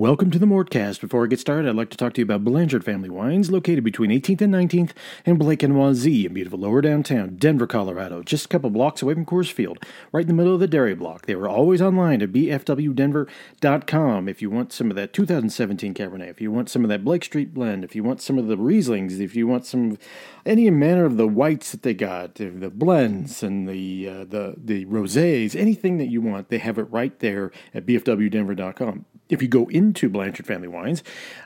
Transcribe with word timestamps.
Welcome 0.00 0.30
to 0.30 0.38
the 0.38 0.46
Mortcast. 0.46 1.00
Before 1.00 1.24
I 1.24 1.26
get 1.26 1.40
started, 1.40 1.68
I'd 1.68 1.74
like 1.74 1.90
to 1.90 1.96
talk 1.96 2.12
to 2.12 2.20
you 2.20 2.24
about 2.24 2.44
Blanchard 2.44 2.84
Family 2.84 3.10
Wines, 3.10 3.50
located 3.50 3.82
between 3.82 4.12
18th 4.12 4.42
and 4.42 4.54
19th 4.54 4.92
and 5.26 5.40
Blake 5.40 5.64
and 5.64 5.74
Wazee 5.74 6.24
in 6.24 6.34
beautiful 6.34 6.60
lower 6.60 6.80
downtown 6.80 7.34
Denver, 7.34 7.66
Colorado, 7.66 8.22
just 8.22 8.44
a 8.44 8.48
couple 8.48 8.70
blocks 8.70 9.02
away 9.02 9.14
from 9.14 9.26
Coors 9.26 9.50
Field, 9.50 9.84
right 10.12 10.20
in 10.20 10.28
the 10.28 10.34
middle 10.34 10.54
of 10.54 10.60
the 10.60 10.68
dairy 10.68 10.94
block. 10.94 11.26
They 11.26 11.34
were 11.34 11.48
always 11.48 11.82
online 11.82 12.22
at 12.22 12.30
bfwdenver.com 12.30 14.28
if 14.28 14.40
you 14.40 14.50
want 14.50 14.72
some 14.72 14.88
of 14.90 14.94
that 14.94 15.12
2017 15.12 15.94
Cabernet, 15.94 16.30
if 16.30 16.40
you 16.40 16.52
want 16.52 16.70
some 16.70 16.84
of 16.84 16.88
that 16.90 17.04
Blake 17.04 17.24
Street 17.24 17.52
blend, 17.52 17.82
if 17.82 17.96
you 17.96 18.04
want 18.04 18.22
some 18.22 18.38
of 18.38 18.46
the 18.46 18.56
Rieslings, 18.56 19.18
if 19.18 19.34
you 19.34 19.48
want 19.48 19.66
some 19.66 19.98
any 20.46 20.70
manner 20.70 21.06
of 21.06 21.16
the 21.16 21.26
whites 21.26 21.72
that 21.72 21.82
they 21.82 21.94
got, 21.94 22.36
the 22.36 22.70
blends 22.72 23.42
and 23.42 23.68
the 23.68 24.08
uh, 24.08 24.24
the 24.24 24.54
the 24.56 24.84
rosés, 24.84 25.56
anything 25.56 25.98
that 25.98 26.06
you 26.06 26.20
want, 26.20 26.50
they 26.50 26.58
have 26.58 26.78
it 26.78 26.84
right 26.84 27.18
there 27.18 27.50
at 27.74 27.84
bfwdenver.com 27.84 29.04
if 29.28 29.42
you 29.42 29.48
go 29.48 29.66
into 29.68 30.08
Blanchard 30.08 30.46
Family 30.46 30.68
Wines, 30.68 31.02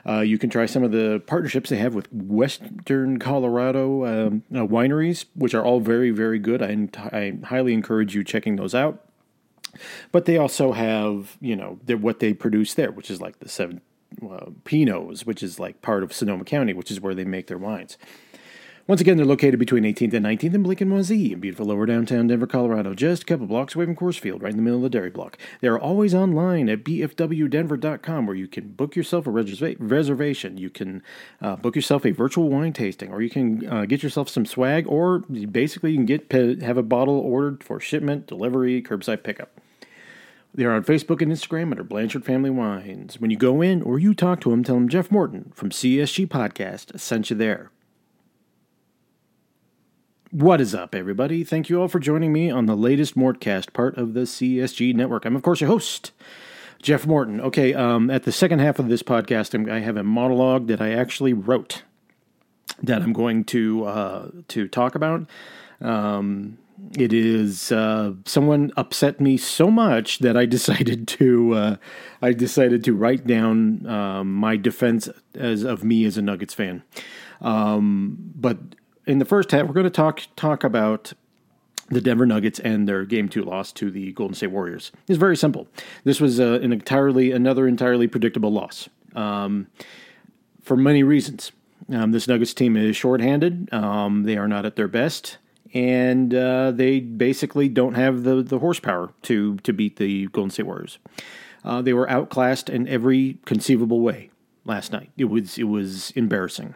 uh, 0.07 0.19
you 0.19 0.37
can 0.37 0.49
try 0.49 0.65
some 0.65 0.83
of 0.83 0.91
the 0.91 1.21
partnerships 1.27 1.69
they 1.69 1.77
have 1.77 1.93
with 1.93 2.11
Western 2.11 3.19
Colorado 3.19 4.05
um, 4.05 4.43
uh, 4.53 4.65
wineries, 4.65 5.25
which 5.35 5.53
are 5.53 5.63
all 5.63 5.79
very, 5.79 6.11
very 6.11 6.39
good. 6.39 6.61
I, 6.61 6.87
I, 7.15 7.37
highly 7.45 7.73
encourage 7.73 8.15
you 8.15 8.23
checking 8.23 8.55
those 8.55 8.73
out. 8.73 9.03
But 10.11 10.25
they 10.25 10.37
also 10.37 10.73
have, 10.73 11.37
you 11.41 11.55
know, 11.55 11.79
what 11.97 12.19
they 12.19 12.33
produce 12.33 12.75
there, 12.75 12.91
which 12.91 13.09
is 13.09 13.19
like 13.19 13.39
the 13.39 13.49
seven 13.49 13.81
uh, 14.21 14.51
Pinots, 14.65 15.25
which 15.25 15.41
is 15.41 15.59
like 15.59 15.81
part 15.81 16.03
of 16.03 16.13
Sonoma 16.13 16.45
County, 16.45 16.73
which 16.73 16.91
is 16.91 17.01
where 17.01 17.15
they 17.15 17.25
make 17.25 17.47
their 17.47 17.57
wines. 17.57 17.97
Once 18.85 18.99
again, 18.99 19.15
they're 19.15 19.25
located 19.25 19.57
between 19.57 19.85
18th 19.85 20.13
and 20.13 20.25
19th 20.25 20.55
and 20.55 20.81
and 20.81 20.91
Wazee 20.91 21.31
in 21.31 21.39
beautiful 21.39 21.67
lower 21.67 21.85
downtown 21.85 22.27
Denver, 22.27 22.45
Colorado, 22.45 22.93
just 22.93 23.23
a 23.23 23.25
couple 23.25 23.47
blocks 23.47 23.75
away 23.75 23.85
from 23.85 23.95
Coors 23.95 24.19
Field, 24.19 24.43
right 24.43 24.51
in 24.51 24.57
the 24.57 24.61
middle 24.61 24.79
of 24.79 24.83
the 24.83 24.89
dairy 24.89 25.09
block. 25.09 25.37
They're 25.61 25.79
always 25.79 26.13
online 26.13 26.67
at 26.67 26.83
bfwdenver.com 26.83 28.27
where 28.27 28.35
you 28.35 28.49
can 28.49 28.73
book 28.73 28.97
yourself 28.97 29.25
a 29.25 29.29
reserva- 29.29 29.77
reservation. 29.79 30.57
You 30.57 30.69
can 30.69 31.01
uh, 31.41 31.55
book 31.55 31.77
yourself 31.77 32.05
a 32.05 32.11
virtual 32.11 32.49
wine 32.49 32.73
tasting, 32.73 33.09
or 33.09 33.21
you 33.21 33.29
can 33.29 33.65
uh, 33.65 33.85
get 33.85 34.03
yourself 34.03 34.27
some 34.27 34.45
swag, 34.45 34.85
or 34.89 35.19
basically 35.19 35.91
you 35.91 35.97
can 35.97 36.05
get 36.05 36.29
have 36.61 36.75
a 36.75 36.83
bottle 36.83 37.19
ordered 37.19 37.63
for 37.63 37.79
shipment, 37.79 38.27
delivery, 38.27 38.81
curbside 38.81 39.23
pickup. 39.23 39.61
They're 40.53 40.73
on 40.73 40.83
Facebook 40.83 41.21
and 41.21 41.31
Instagram 41.31 41.71
under 41.71 41.85
Blanchard 41.85 42.25
Family 42.25 42.49
Wines. 42.49 43.17
When 43.17 43.31
you 43.31 43.37
go 43.37 43.61
in 43.61 43.81
or 43.81 43.97
you 43.97 44.13
talk 44.13 44.41
to 44.41 44.49
them, 44.49 44.61
tell 44.61 44.75
them 44.75 44.89
Jeff 44.89 45.09
Morton 45.09 45.53
from 45.55 45.69
CSG 45.69 46.27
Podcast 46.27 46.99
sent 46.99 47.29
you 47.29 47.37
there. 47.37 47.71
What 50.33 50.59
is 50.59 50.73
up, 50.73 50.95
everybody? 50.95 51.43
Thank 51.43 51.69
you 51.69 51.79
all 51.79 51.87
for 51.87 51.99
joining 51.99 52.33
me 52.33 52.49
on 52.49 52.65
the 52.65 52.75
latest 52.75 53.15
Mortcast, 53.15 53.71
part 53.71 53.95
of 53.99 54.15
the 54.15 54.21
CSG 54.21 54.95
network. 54.95 55.25
I'm, 55.25 55.35
of 55.35 55.43
course, 55.43 55.61
your 55.61 55.67
host, 55.67 56.11
Jeff 56.81 57.05
Morton. 57.05 57.39
Okay, 57.39 57.75
um, 57.75 58.09
at 58.09 58.23
the 58.23 58.31
second 58.31 58.57
half 58.57 58.79
of 58.79 58.89
this 58.89 59.03
podcast, 59.03 59.71
I 59.71 59.81
have 59.81 59.95
a 59.95 60.01
monologue 60.01 60.65
that 60.69 60.81
I 60.81 60.93
actually 60.93 61.33
wrote 61.33 61.83
that 62.81 63.03
I'm 63.03 63.13
going 63.13 63.43
to 63.43 63.85
uh, 63.85 64.29
to 64.47 64.67
talk 64.67 64.95
about. 64.95 65.29
Um, 65.79 66.57
it 66.97 67.13
is 67.13 67.71
uh, 67.71 68.13
someone 68.25 68.71
upset 68.75 69.21
me 69.21 69.37
so 69.37 69.69
much 69.69 70.17
that 70.17 70.35
I 70.35 70.45
decided 70.57 71.07
to 71.09 71.53
uh, 71.53 71.75
I 72.23 72.33
decided 72.33 72.83
to 72.85 72.93
write 72.95 73.27
down 73.27 73.85
um, 73.85 74.33
my 74.33 74.57
defense 74.57 75.09
as 75.35 75.61
of 75.61 75.83
me 75.83 76.05
as 76.05 76.17
a 76.17 76.23
Nuggets 76.23 76.55
fan. 76.55 76.81
Um, 77.39 78.17
but 78.35 78.57
in 79.05 79.19
the 79.19 79.25
first 79.25 79.51
half, 79.51 79.67
we're 79.67 79.73
going 79.73 79.83
to 79.85 79.89
talk 79.89 80.21
talk 80.35 80.63
about 80.63 81.13
the 81.89 82.01
Denver 82.01 82.25
Nuggets 82.25 82.59
and 82.59 82.87
their 82.87 83.05
game 83.05 83.29
two 83.29 83.43
loss 83.43 83.71
to 83.73 83.91
the 83.91 84.11
Golden 84.13 84.35
State 84.35 84.51
Warriors. 84.51 84.91
It's 85.07 85.17
very 85.17 85.35
simple. 85.35 85.67
This 86.03 86.21
was 86.21 86.39
uh, 86.39 86.59
an 86.61 86.71
entirely 86.71 87.31
another 87.31 87.67
entirely 87.67 88.07
predictable 88.07 88.51
loss 88.51 88.89
um, 89.15 89.67
for 90.61 90.77
many 90.77 91.03
reasons. 91.03 91.51
Um, 91.89 92.11
this 92.11 92.27
Nuggets 92.27 92.53
team 92.53 92.77
is 92.77 92.95
shorthanded. 92.95 93.71
Um, 93.73 94.23
they 94.23 94.37
are 94.37 94.47
not 94.47 94.65
at 94.65 94.77
their 94.77 94.87
best, 94.87 95.37
and 95.73 96.33
uh, 96.33 96.71
they 96.71 97.01
basically 97.01 97.67
don't 97.67 97.95
have 97.95 98.23
the 98.23 98.41
the 98.41 98.59
horsepower 98.59 99.11
to 99.23 99.57
to 99.57 99.73
beat 99.73 99.97
the 99.97 100.27
Golden 100.27 100.51
State 100.51 100.65
Warriors. 100.65 100.99
Uh, 101.65 101.81
they 101.81 101.93
were 101.93 102.09
outclassed 102.09 102.69
in 102.69 102.87
every 102.87 103.37
conceivable 103.45 104.01
way 104.01 104.29
last 104.65 104.91
night. 104.91 105.11
It 105.17 105.25
was 105.25 105.57
it 105.57 105.63
was 105.63 106.11
embarrassing. 106.11 106.75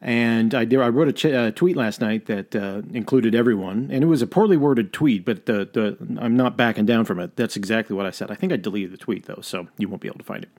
And 0.00 0.54
I 0.54 0.64
did. 0.64 0.80
I 0.80 0.88
wrote 0.88 1.08
a 1.08 1.12
ch- 1.12 1.24
uh, 1.26 1.50
tweet 1.52 1.76
last 1.76 2.00
night 2.00 2.26
that 2.26 2.54
uh, 2.54 2.82
included 2.92 3.34
everyone, 3.34 3.88
and 3.90 4.04
it 4.04 4.06
was 4.06 4.20
a 4.20 4.26
poorly 4.26 4.56
worded 4.56 4.92
tweet, 4.92 5.24
but 5.24 5.46
the, 5.46 5.68
the 5.72 6.18
I'm 6.20 6.36
not 6.36 6.56
backing 6.56 6.84
down 6.84 7.06
from 7.06 7.18
it. 7.20 7.36
That's 7.36 7.56
exactly 7.56 7.96
what 7.96 8.04
I 8.04 8.10
said. 8.10 8.30
I 8.30 8.34
think 8.34 8.52
I 8.52 8.56
deleted 8.56 8.92
the 8.92 8.98
tweet 8.98 9.24
though, 9.24 9.40
so 9.40 9.68
you 9.78 9.88
won't 9.88 10.02
be 10.02 10.08
able 10.08 10.18
to 10.18 10.24
find 10.24 10.42
it. 10.42 10.50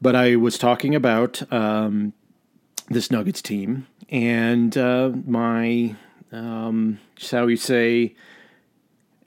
But 0.00 0.16
I 0.16 0.36
was 0.36 0.58
talking 0.58 0.94
about 0.94 1.50
um, 1.52 2.12
this 2.88 3.10
Nuggets 3.10 3.40
team 3.40 3.86
and 4.08 4.76
uh, 4.76 5.10
my, 5.26 5.94
um, 6.32 7.00
how 7.30 7.46
you 7.46 7.56
say, 7.56 8.14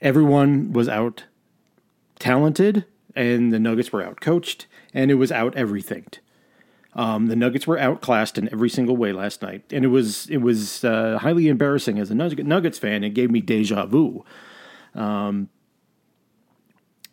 everyone 0.00 0.72
was 0.72 0.88
out 0.88 1.24
talented, 2.18 2.84
and 3.14 3.52
the 3.52 3.58
Nuggets 3.58 3.92
were 3.92 4.02
out 4.02 4.20
coached, 4.20 4.66
and 4.94 5.10
it 5.10 5.14
was 5.14 5.32
out 5.32 5.56
everything. 5.56 6.06
Um, 6.94 7.26
the 7.26 7.36
Nuggets 7.36 7.66
were 7.66 7.78
outclassed 7.78 8.36
in 8.36 8.52
every 8.52 8.68
single 8.68 8.96
way 8.96 9.12
last 9.12 9.42
night, 9.42 9.64
and 9.70 9.84
it 9.84 9.88
was 9.88 10.28
it 10.28 10.38
was 10.38 10.84
uh, 10.84 11.18
highly 11.18 11.48
embarrassing 11.48 11.98
as 11.98 12.10
a 12.10 12.14
Nuggets 12.14 12.78
fan. 12.78 13.04
It 13.04 13.10
gave 13.10 13.30
me 13.30 13.40
deja 13.40 13.86
vu. 13.86 14.24
Um, 14.94 15.48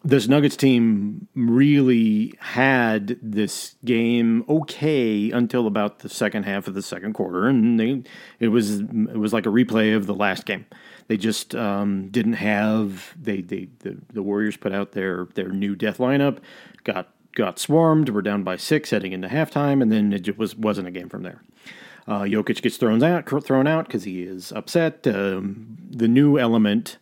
this 0.04 0.28
Nuggets 0.28 0.56
team 0.56 1.28
really 1.36 2.34
had 2.40 3.20
this 3.22 3.76
game 3.84 4.46
okay 4.48 5.32
until 5.32 5.68
about 5.68 6.00
the 6.00 6.10
second 6.10 6.44
half 6.44 6.68
of 6.68 6.76
the 6.76 6.82
second 6.82 7.14
quarter, 7.14 7.48
and 7.48 7.80
they 7.80 8.04
it 8.40 8.48
was 8.48 8.80
it 8.80 9.18
was 9.18 9.34
like 9.34 9.46
a 9.46 9.50
replay 9.50 9.96
of 9.96 10.06
the 10.06 10.16
last 10.16 10.46
game. 10.46 10.66
They 11.08 11.18
just 11.18 11.56
um, 11.56 12.10
didn't 12.10 12.34
have 12.34 13.16
they 13.22 13.42
they 13.42 13.70
the, 13.80 13.98
the 14.14 14.24
Warriors 14.24 14.56
put 14.56 14.72
out 14.72 14.94
their 14.94 15.28
their 15.36 15.50
new 15.50 15.76
death 15.76 15.98
lineup, 15.98 16.38
got 16.84 17.10
got 17.38 17.60
swarmed. 17.60 18.10
We're 18.10 18.24
down 18.24 18.44
by 18.44 18.58
six 18.58 18.90
heading 18.90 19.14
into 19.14 19.28
halftime, 19.28 19.82
and 19.82 19.92
then 19.92 20.12
it 20.12 20.38
was 20.38 20.56
wasn't 20.56 20.88
a 20.88 20.92
game 20.92 21.08
from 21.08 21.22
there. 21.22 21.42
Uh, 22.08 22.22
Jokic 22.22 22.62
gets 22.62 22.78
thrown 22.78 23.02
out 23.04 23.30
thrown 23.44 23.68
out 23.68 23.86
because 23.86 24.04
he 24.04 24.24
is 24.24 24.52
upset. 24.52 25.06
Um, 25.08 25.78
the 25.90 26.08
new 26.08 26.40
element 26.40 26.98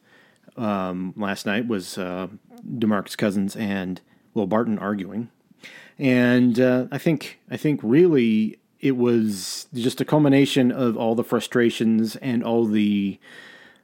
um, 0.57 1.13
last 1.15 1.45
night 1.45 1.67
was 1.67 1.97
uh, 1.97 2.27
Demarcus 2.67 3.17
Cousins 3.17 3.55
and 3.55 4.01
Will 4.33 4.45
Barton 4.45 4.77
arguing, 4.77 5.29
and 5.97 6.59
uh, 6.59 6.87
I 6.91 6.97
think 6.97 7.39
I 7.49 7.55
think 7.55 7.79
really 7.81 8.59
it 8.81 8.97
was 8.97 9.67
just 9.73 10.01
a 10.01 10.05
culmination 10.05 10.69
of 10.69 10.97
all 10.97 11.15
the 11.15 11.23
frustrations 11.23 12.17
and 12.17 12.43
all 12.43 12.65
the 12.65 13.19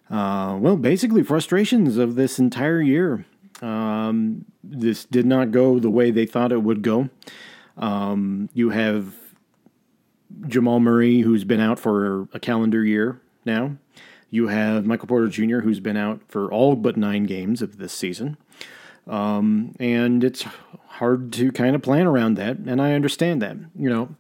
uh, 0.10 0.58
well, 0.60 0.76
basically 0.76 1.24
frustrations 1.24 1.96
of 1.96 2.16
this 2.16 2.38
entire 2.38 2.82
year. 2.82 3.26
Um, 3.62 4.46
this 4.64 5.06
did 5.06 5.26
not 5.26 5.52
go 5.52 5.80
the 5.80 5.90
way 5.90 6.12
they 6.12 6.26
thought 6.26 6.52
it 6.52 6.64
would 6.64 6.82
go. 6.82 7.10
Um, 7.78 8.50
you 8.54 8.70
have 8.70 9.14
Jamal 10.48 10.80
Murray, 10.80 11.22
who's 11.22 11.44
been 11.44 11.60
out 11.60 11.80
for 11.80 12.28
a 12.34 12.40
calendar 12.40 12.84
year 12.84 13.22
now. 13.46 13.78
You 14.30 14.48
have 14.48 14.86
Michael 14.86 15.08
Porter 15.08 15.28
Jr., 15.28 15.60
who's 15.60 15.80
been 15.80 15.98
out 15.98 16.22
for 16.28 16.52
all 16.52 16.76
but 16.76 16.96
nine 16.96 17.26
games 17.26 17.62
of 17.62 17.78
this 17.78 17.92
season. 17.92 18.38
Um, 19.08 19.76
and 19.80 20.24
it's 20.24 20.46
hard 20.88 21.34
to 21.34 21.52
kind 21.52 21.76
of 21.76 21.82
plan 21.82 22.08
around 22.08 22.36
that, 22.36 22.58
and 22.58 22.82
I 22.82 22.94
understand 22.94 23.42
that. 23.42 23.58
You 23.76 23.90
know, 23.90 24.16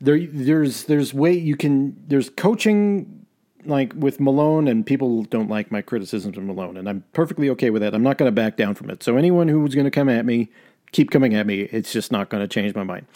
there 0.00 0.18
there's 0.26 0.84
there's 0.84 1.14
way 1.14 1.32
you 1.32 1.56
can 1.56 1.96
there's 2.08 2.30
coaching 2.30 3.21
like 3.64 3.92
with 3.96 4.20
Malone, 4.20 4.68
and 4.68 4.84
people 4.84 5.22
don't 5.24 5.48
like 5.48 5.70
my 5.70 5.82
criticisms 5.82 6.36
of 6.36 6.44
Malone, 6.44 6.76
and 6.76 6.88
I'm 6.88 7.04
perfectly 7.12 7.48
okay 7.50 7.70
with 7.70 7.82
that. 7.82 7.94
I'm 7.94 8.02
not 8.02 8.18
going 8.18 8.28
to 8.28 8.32
back 8.32 8.56
down 8.56 8.74
from 8.74 8.90
it. 8.90 9.02
So 9.02 9.16
anyone 9.16 9.48
who's 9.48 9.74
going 9.74 9.84
to 9.84 9.90
come 9.90 10.08
at 10.08 10.24
me, 10.24 10.50
keep 10.92 11.10
coming 11.10 11.34
at 11.34 11.46
me. 11.46 11.62
It's 11.62 11.92
just 11.92 12.12
not 12.12 12.28
going 12.28 12.42
to 12.42 12.48
change 12.48 12.74
my 12.74 12.84
mind. 12.84 13.06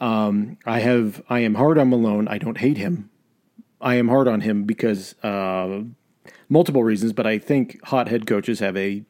Um, 0.00 0.56
I 0.66 0.80
have 0.80 1.22
I 1.28 1.40
am 1.40 1.54
hard 1.54 1.78
on 1.78 1.90
Malone. 1.90 2.28
I 2.28 2.38
don't 2.38 2.58
hate 2.58 2.76
him. 2.76 3.10
I 3.80 3.94
am 3.94 4.08
hard 4.08 4.28
on 4.28 4.42
him 4.42 4.64
because 4.64 5.14
uh, 5.22 5.82
multiple 6.48 6.84
reasons, 6.84 7.12
but 7.12 7.26
I 7.26 7.38
think 7.38 7.82
hot 7.84 8.08
head 8.08 8.26
coaches 8.26 8.60
have 8.60 8.76
a 8.76 9.04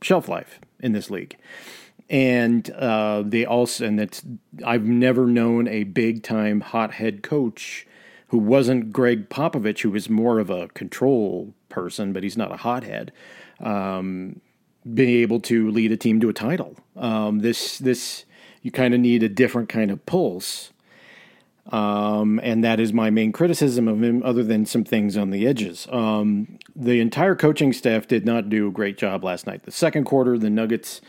shelf 0.00 0.28
life 0.28 0.60
in 0.80 0.92
this 0.92 1.10
league. 1.10 1.36
And 2.08 2.70
uh, 2.70 3.24
they 3.26 3.44
also, 3.44 3.84
and 3.84 3.98
that's, 3.98 4.24
I've 4.64 4.84
never 4.84 5.26
known 5.26 5.66
a 5.66 5.82
big 5.82 6.22
time 6.22 6.60
hot 6.60 6.92
head 6.92 7.24
coach 7.24 7.86
who 8.36 8.42
wasn't 8.42 8.92
Gregg 8.92 9.30
Popovich, 9.30 9.80
who 9.80 9.90
was 9.90 10.10
more 10.10 10.38
of 10.38 10.50
a 10.50 10.68
control 10.68 11.54
person, 11.70 12.12
but 12.12 12.22
he's 12.22 12.36
not 12.36 12.52
a 12.52 12.58
hothead, 12.58 13.10
um, 13.60 14.42
being 14.92 15.22
able 15.22 15.40
to 15.40 15.70
lead 15.70 15.90
a 15.90 15.96
team 15.96 16.20
to 16.20 16.28
a 16.28 16.34
title. 16.34 16.76
Um, 16.96 17.38
this 17.38 17.78
this 17.78 18.26
you 18.60 18.70
kind 18.70 18.92
of 18.92 19.00
need 19.00 19.22
a 19.22 19.30
different 19.30 19.70
kind 19.70 19.90
of 19.90 20.04
pulse. 20.04 20.70
Um, 21.72 22.38
and 22.42 22.62
that 22.62 22.78
is 22.78 22.92
my 22.92 23.08
main 23.08 23.32
criticism 23.32 23.88
of 23.88 24.02
him, 24.02 24.22
other 24.22 24.44
than 24.44 24.66
some 24.66 24.84
things 24.84 25.16
on 25.16 25.30
the 25.30 25.46
edges. 25.46 25.88
Um, 25.90 26.58
the 26.76 27.00
entire 27.00 27.34
coaching 27.34 27.72
staff 27.72 28.06
did 28.06 28.26
not 28.26 28.50
do 28.50 28.68
a 28.68 28.70
great 28.70 28.98
job 28.98 29.24
last 29.24 29.46
night. 29.46 29.62
The 29.62 29.72
second 29.72 30.04
quarter, 30.04 30.36
the 30.36 30.50
Nuggets 30.50 31.00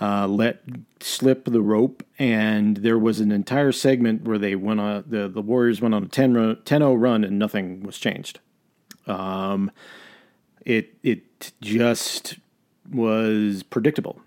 uh, 0.00 0.26
let 0.26 0.62
slip 1.00 1.44
the 1.44 1.60
rope, 1.60 2.02
and 2.18 2.78
there 2.78 2.98
was 2.98 3.20
an 3.20 3.30
entire 3.30 3.72
segment 3.72 4.22
where 4.22 4.38
they 4.38 4.54
went 4.54 4.80
on 4.80 5.04
the 5.06 5.28
the 5.28 5.42
Warriors 5.42 5.80
went 5.80 5.94
on 5.94 6.04
a 6.04 6.08
10 6.08 6.58
0 6.66 6.94
run 6.94 7.24
and 7.24 7.38
nothing 7.38 7.82
was 7.82 7.98
changed. 7.98 8.40
Um, 9.06 9.70
it 10.64 10.94
it 11.02 11.52
just 11.60 12.36
was 12.90 13.62
predictable. 13.62 14.20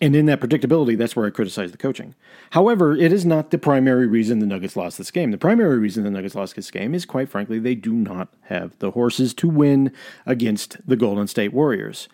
And 0.00 0.16
in 0.16 0.26
that 0.26 0.40
predictability, 0.40 0.98
that's 0.98 1.14
where 1.14 1.26
I 1.26 1.30
criticize 1.30 1.70
the 1.70 1.78
coaching. 1.78 2.14
However, 2.50 2.96
it 2.96 3.12
is 3.12 3.24
not 3.24 3.50
the 3.50 3.58
primary 3.58 4.08
reason 4.08 4.40
the 4.40 4.46
Nuggets 4.46 4.76
lost 4.76 4.98
this 4.98 5.12
game. 5.12 5.30
The 5.30 5.38
primary 5.38 5.78
reason 5.78 6.02
the 6.02 6.10
Nuggets 6.10 6.34
lost 6.34 6.56
this 6.56 6.70
game 6.70 6.94
is, 6.94 7.06
quite 7.06 7.28
frankly, 7.28 7.60
they 7.60 7.76
do 7.76 7.92
not 7.92 8.28
have 8.42 8.76
the 8.80 8.90
horses 8.90 9.32
to 9.34 9.48
win 9.48 9.92
against 10.26 10.76
the 10.86 10.96
Golden 10.96 11.28
State 11.28 11.52
Warriors. 11.52 12.08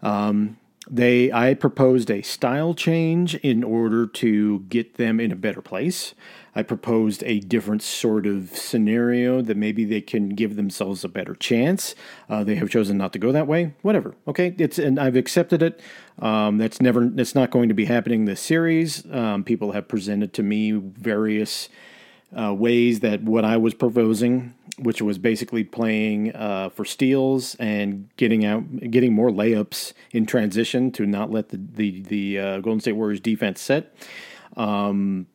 Um, 0.00 0.58
they, 0.88 1.32
I 1.32 1.54
proposed 1.54 2.10
a 2.10 2.22
style 2.22 2.74
change 2.74 3.34
in 3.36 3.64
order 3.64 4.06
to 4.06 4.60
get 4.60 4.96
them 4.96 5.18
in 5.20 5.32
a 5.32 5.36
better 5.36 5.62
place. 5.62 6.14
I 6.54 6.62
proposed 6.62 7.22
a 7.24 7.40
different 7.40 7.82
sort 7.82 8.26
of 8.26 8.50
scenario 8.50 9.42
that 9.42 9.56
maybe 9.56 9.84
they 9.84 10.00
can 10.00 10.30
give 10.30 10.56
themselves 10.56 11.02
a 11.02 11.08
better 11.08 11.34
chance. 11.34 11.94
Uh, 12.28 12.44
they 12.44 12.54
have 12.56 12.70
chosen 12.70 12.96
not 12.96 13.12
to 13.14 13.18
go 13.18 13.32
that 13.32 13.46
way. 13.46 13.74
Whatever. 13.82 14.14
Okay, 14.28 14.54
it's 14.58 14.78
and 14.78 15.00
I've 15.00 15.16
accepted 15.16 15.62
it. 15.62 15.80
Um, 16.20 16.58
that's 16.58 16.80
never. 16.80 17.06
That's 17.06 17.34
not 17.34 17.50
going 17.50 17.68
to 17.70 17.74
be 17.74 17.86
happening 17.86 18.24
this 18.24 18.40
series. 18.40 19.04
Um, 19.10 19.42
people 19.42 19.72
have 19.72 19.88
presented 19.88 20.32
to 20.34 20.42
me 20.42 20.70
various 20.72 21.68
uh, 22.38 22.52
ways 22.54 23.00
that 23.00 23.22
what 23.22 23.44
I 23.44 23.56
was 23.56 23.74
proposing, 23.74 24.54
which 24.78 25.00
was 25.00 25.18
basically 25.18 25.64
playing 25.64 26.34
uh, 26.34 26.68
for 26.70 26.84
steals 26.84 27.54
and 27.56 28.08
getting 28.16 28.44
out, 28.44 28.90
getting 28.90 29.12
more 29.12 29.30
layups 29.30 29.92
in 30.12 30.26
transition 30.26 30.90
to 30.92 31.06
not 31.06 31.30
let 31.30 31.50
the 31.50 31.58
the 31.58 32.02
the 32.02 32.38
uh, 32.38 32.60
Golden 32.60 32.80
State 32.80 32.92
Warriors 32.92 33.20
defense 33.20 33.60
set. 33.60 33.94
Um, 34.56 35.26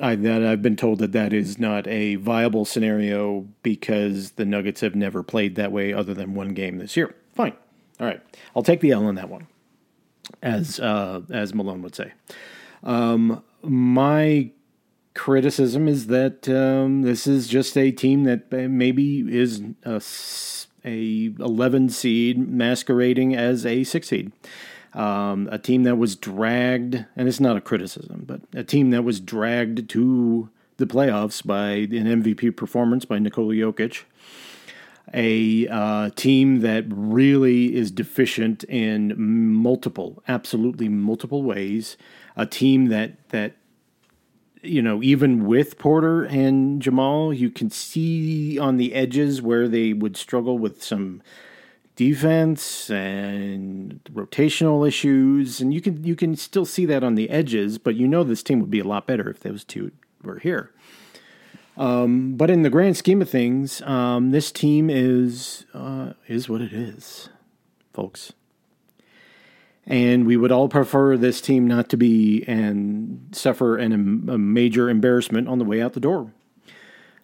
I, 0.00 0.14
that 0.16 0.42
I've 0.42 0.62
been 0.62 0.76
told 0.76 1.00
that 1.00 1.12
that 1.12 1.32
is 1.32 1.58
not 1.58 1.86
a 1.86 2.14
viable 2.16 2.64
scenario 2.64 3.46
because 3.62 4.32
the 4.32 4.46
Nuggets 4.46 4.80
have 4.80 4.94
never 4.94 5.22
played 5.22 5.54
that 5.56 5.70
way 5.70 5.92
other 5.92 6.14
than 6.14 6.34
one 6.34 6.54
game 6.54 6.78
this 6.78 6.96
year. 6.96 7.14
Fine, 7.34 7.54
all 8.00 8.06
right, 8.06 8.20
I'll 8.56 8.62
take 8.62 8.80
the 8.80 8.92
L 8.92 9.06
on 9.06 9.16
that 9.16 9.28
one, 9.28 9.48
as 10.42 10.80
uh, 10.80 11.20
as 11.30 11.52
Malone 11.54 11.82
would 11.82 11.94
say. 11.94 12.12
Um, 12.82 13.44
my 13.62 14.50
criticism 15.14 15.88
is 15.88 16.06
that 16.08 16.48
um, 16.48 17.02
this 17.02 17.26
is 17.26 17.48
just 17.48 17.76
a 17.76 17.90
team 17.90 18.24
that 18.24 18.50
maybe 18.50 19.20
is 19.20 19.62
a, 19.84 20.00
a 20.84 21.34
11 21.38 21.90
seed 21.90 22.38
masquerading 22.48 23.34
as 23.36 23.66
a 23.66 23.84
six 23.84 24.08
seed. 24.08 24.32
Um, 24.94 25.48
a 25.50 25.58
team 25.58 25.84
that 25.84 25.96
was 25.96 26.16
dragged, 26.16 27.06
and 27.16 27.28
it's 27.28 27.40
not 27.40 27.56
a 27.56 27.62
criticism, 27.62 28.24
but 28.26 28.42
a 28.54 28.62
team 28.62 28.90
that 28.90 29.02
was 29.02 29.20
dragged 29.20 29.88
to 29.90 30.50
the 30.76 30.86
playoffs 30.86 31.44
by 31.44 31.70
an 31.70 32.22
MVP 32.22 32.56
performance 32.56 33.04
by 33.04 33.18
Nikola 33.18 33.54
Jokic. 33.54 34.04
A 35.14 35.66
uh, 35.68 36.10
team 36.10 36.60
that 36.60 36.84
really 36.88 37.74
is 37.74 37.90
deficient 37.90 38.64
in 38.64 39.14
multiple, 39.16 40.22
absolutely 40.28 40.88
multiple 40.88 41.42
ways. 41.42 41.96
A 42.36 42.46
team 42.46 42.86
that 42.86 43.28
that 43.30 43.56
you 44.62 44.80
know, 44.80 45.02
even 45.02 45.44
with 45.44 45.78
Porter 45.78 46.24
and 46.24 46.80
Jamal, 46.80 47.32
you 47.32 47.50
can 47.50 47.68
see 47.70 48.58
on 48.58 48.76
the 48.76 48.94
edges 48.94 49.42
where 49.42 49.68
they 49.68 49.92
would 49.92 50.16
struggle 50.16 50.56
with 50.56 50.82
some 50.82 51.20
defense 51.96 52.88
and 52.90 54.00
rotational 54.12 54.86
issues, 54.86 55.60
and 55.60 55.74
you 55.74 55.80
can 55.80 56.04
you 56.04 56.16
can 56.16 56.36
still 56.36 56.64
see 56.64 56.86
that 56.86 57.02
on 57.02 57.16
the 57.16 57.28
edges. 57.28 57.78
But 57.78 57.96
you 57.96 58.06
know 58.06 58.24
this 58.24 58.42
team 58.42 58.60
would 58.60 58.70
be 58.70 58.80
a 58.80 58.84
lot 58.84 59.06
better 59.06 59.28
if 59.28 59.40
those 59.40 59.64
two 59.64 59.90
were 60.22 60.38
here. 60.38 60.70
Um, 61.76 62.34
but 62.36 62.50
in 62.50 62.62
the 62.62 62.70
grand 62.70 62.96
scheme 62.96 63.22
of 63.22 63.30
things, 63.30 63.80
um, 63.82 64.30
this 64.30 64.52
team 64.52 64.90
is 64.90 65.66
uh, 65.74 66.12
is 66.28 66.48
what 66.48 66.60
it 66.60 66.72
is, 66.72 67.28
folks. 67.92 68.32
And 69.86 70.26
we 70.26 70.36
would 70.36 70.52
all 70.52 70.68
prefer 70.68 71.16
this 71.16 71.40
team 71.40 71.66
not 71.66 71.88
to 71.88 71.96
be 71.96 72.44
and 72.46 73.28
suffer 73.32 73.76
an, 73.76 73.92
a 74.28 74.38
major 74.38 74.88
embarrassment 74.88 75.48
on 75.48 75.58
the 75.58 75.64
way 75.64 75.82
out 75.82 75.94
the 75.94 76.00
door. 76.00 76.32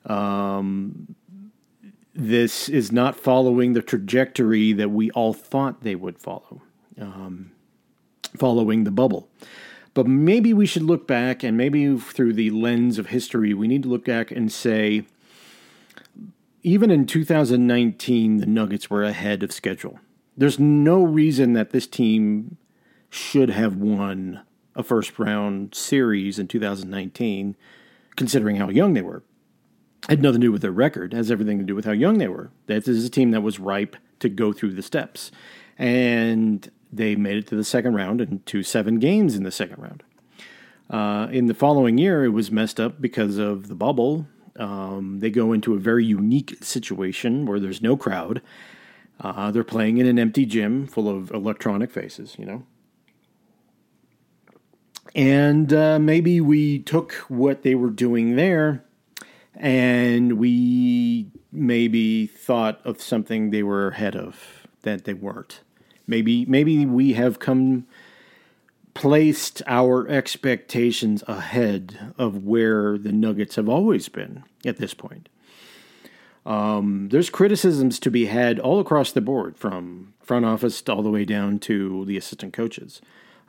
Um, 0.05 1.15
this 2.15 2.69
is 2.69 2.91
not 2.91 3.15
following 3.15 3.75
the 3.75 3.83
trajectory 3.83 4.73
that 4.73 4.91
we 4.91 5.11
all 5.13 5.33
thought 5.33 5.83
they 5.83 5.95
would 5.95 6.19
follow, 6.19 6.63
um, 7.01 7.53
following 8.37 8.83
the 8.83 8.91
bubble. 8.91 9.29
But 9.95 10.09
maybe 10.09 10.53
we 10.53 10.67
should 10.67 10.83
look 10.83 11.07
back, 11.07 11.45
and 11.45 11.57
maybe 11.57 11.97
through 11.97 12.33
the 12.33 12.51
lens 12.51 12.99
of 12.99 13.09
history, 13.09 13.55
we 13.55 13.69
need 13.69 13.85
to 13.85 13.89
look 13.89 14.05
back 14.05 14.31
and 14.31 14.51
say, 14.51 15.05
even 16.63 16.91
in 16.91 17.07
2019, 17.07 18.39
the 18.39 18.47
Nuggets 18.47 18.91
were 18.91 19.05
ahead 19.05 19.43
of 19.43 19.53
schedule. 19.53 20.01
There's 20.39 20.61
no 20.61 21.03
reason 21.03 21.55
that 21.55 21.71
this 21.71 21.89
team 21.89 22.59
should 23.11 23.51
have 23.51 23.75
won 23.77 24.43
a 24.77 24.85
first 24.85 25.19
round 25.19 25.75
series 25.75 26.39
in 26.39 26.47
2019, 26.47 27.57
considering 28.15 28.57
how 28.57 28.69
young 28.69 28.95
they 28.95 29.03
were 29.03 29.25
It 30.05 30.11
had 30.11 30.23
nothing 30.23 30.41
to 30.41 30.47
do 30.47 30.53
with 30.53 30.63
their 30.63 30.71
record. 30.71 31.13
It 31.13 31.17
has 31.17 31.33
everything 31.33 31.59
to 31.59 31.65
do 31.65 31.75
with 31.75 31.87
how 31.87 31.93
young 31.93 32.19
they 32.19 32.29
were. 32.29 32.53
That 32.67 32.85
This 32.85 32.97
is 32.97 33.05
a 33.05 33.11
team 33.11 33.33
that 33.33 33.41
was 33.41 33.59
ripe 33.59 33.97
to 34.21 34.29
go 34.29 34.53
through 34.53 34.75
the 34.75 34.83
steps, 34.83 35.33
and 35.77 36.71
they 36.93 37.17
made 37.17 37.39
it 37.39 37.49
to 37.49 37.57
the 37.57 37.65
second 37.65 37.95
round 37.95 38.21
and 38.21 38.47
to 38.47 38.63
seven 38.63 39.01
games 39.01 39.35
in 39.35 39.43
the 39.43 39.51
second 39.51 39.83
round. 39.83 40.05
Uh, 40.89 41.29
in 41.33 41.47
the 41.47 41.55
following 41.55 41.99
year, 41.99 42.25
it 42.25 42.31
was 42.31 42.53
messed 42.53 42.79
up 42.79 43.01
because 43.01 43.39
of 43.39 43.67
the 43.67 43.75
bubble. 43.75 44.29
Um, 44.57 45.19
they 45.19 45.31
go 45.31 45.53
into 45.53 45.75
a 45.75 45.79
very 45.79 46.05
unique 46.05 46.59
situation 46.63 47.45
where 47.45 47.59
there's 47.59 47.83
no 47.83 47.97
crowd. 47.97 48.41
Uh, 49.21 49.51
they're 49.51 49.65
playing 49.65 49.99
in 49.99 50.07
an 50.07 50.19
empty 50.19 50.47
gym 50.47 50.87
full 50.87 51.09
of 51.09 51.31
electronic 51.33 51.91
faces, 51.91 52.37
you 52.39 52.45
know. 52.45 52.63
And 55.15 55.73
uh, 55.73 55.99
maybe 55.99 56.41
we 56.41 56.79
took 56.81 57.13
what 57.29 57.63
they 57.63 57.75
were 57.75 57.91
doing 57.91 58.37
there 58.37 58.85
and 59.55 60.35
we 60.35 61.31
maybe 61.51 62.27
thought 62.27 62.81
of 62.85 63.01
something 63.01 63.51
they 63.51 63.63
were 63.63 63.89
ahead 63.89 64.15
of 64.15 64.67
that 64.83 65.05
they 65.05 65.15
weren't. 65.15 65.61
Maybe 66.07 66.47
maybe 66.47 66.87
we 66.87 67.15
have 67.15 67.39
come 67.39 67.87
placed 68.95 69.63
our 69.67 70.09
expectations 70.09 71.23
ahead 71.29 72.13
of 72.19 72.45
where 72.45 72.99
the 72.99 73.13
Nuggets 73.13 73.57
have 73.57 73.69
always 73.69 74.09
been 74.09 74.45
at 74.65 74.79
this 74.79 74.95
point. 74.95 75.29
Um, 76.47 77.09
there's 77.11 77.31
criticisms 77.31 77.99
to 78.01 78.11
be 78.11 78.27
had 78.27 78.59
all 78.59 78.81
across 78.81 79.13
the 79.13 79.21
board, 79.21 79.57
from 79.57 80.15
front 80.23 80.45
office 80.45 80.83
all 80.89 81.03
the 81.03 81.11
way 81.11 81.25
down 81.25 81.59
to 81.61 82.05
the 82.07 82.17
assistant 82.17 82.53
coaches 82.53 83.01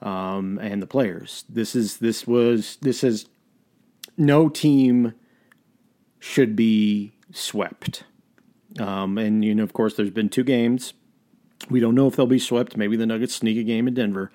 um, 0.02 0.60
and 0.62 0.82
the 0.82 0.88
players. 0.88 1.46
This 1.48 1.76
is 1.76 1.98
this 1.98 2.28
was 2.28 2.78
this 2.82 3.04
is 3.04 3.28
no 4.18 4.50
team 4.50 5.14
should 6.20 6.56
be 6.56 7.14
swept. 7.32 8.04
Um, 8.80 9.18
and, 9.18 9.44
you 9.44 9.56
know, 9.56 9.64
of 9.64 9.74
course, 9.74 9.96
there's 9.96 10.10
been 10.10 10.30
two 10.30 10.44
games. 10.44 10.94
We 11.70 11.80
don't 11.80 11.96
know 11.96 12.08
if 12.08 12.16
they'll 12.16 12.28
be 12.28 12.40
swept. 12.40 12.78
Maybe 12.78 12.96
the 12.98 13.06
Nuggets 13.06 13.36
sneak 13.36 13.58
a 13.58 13.64
game 13.64 13.88
in 13.88 13.94
Denver. 13.94 14.32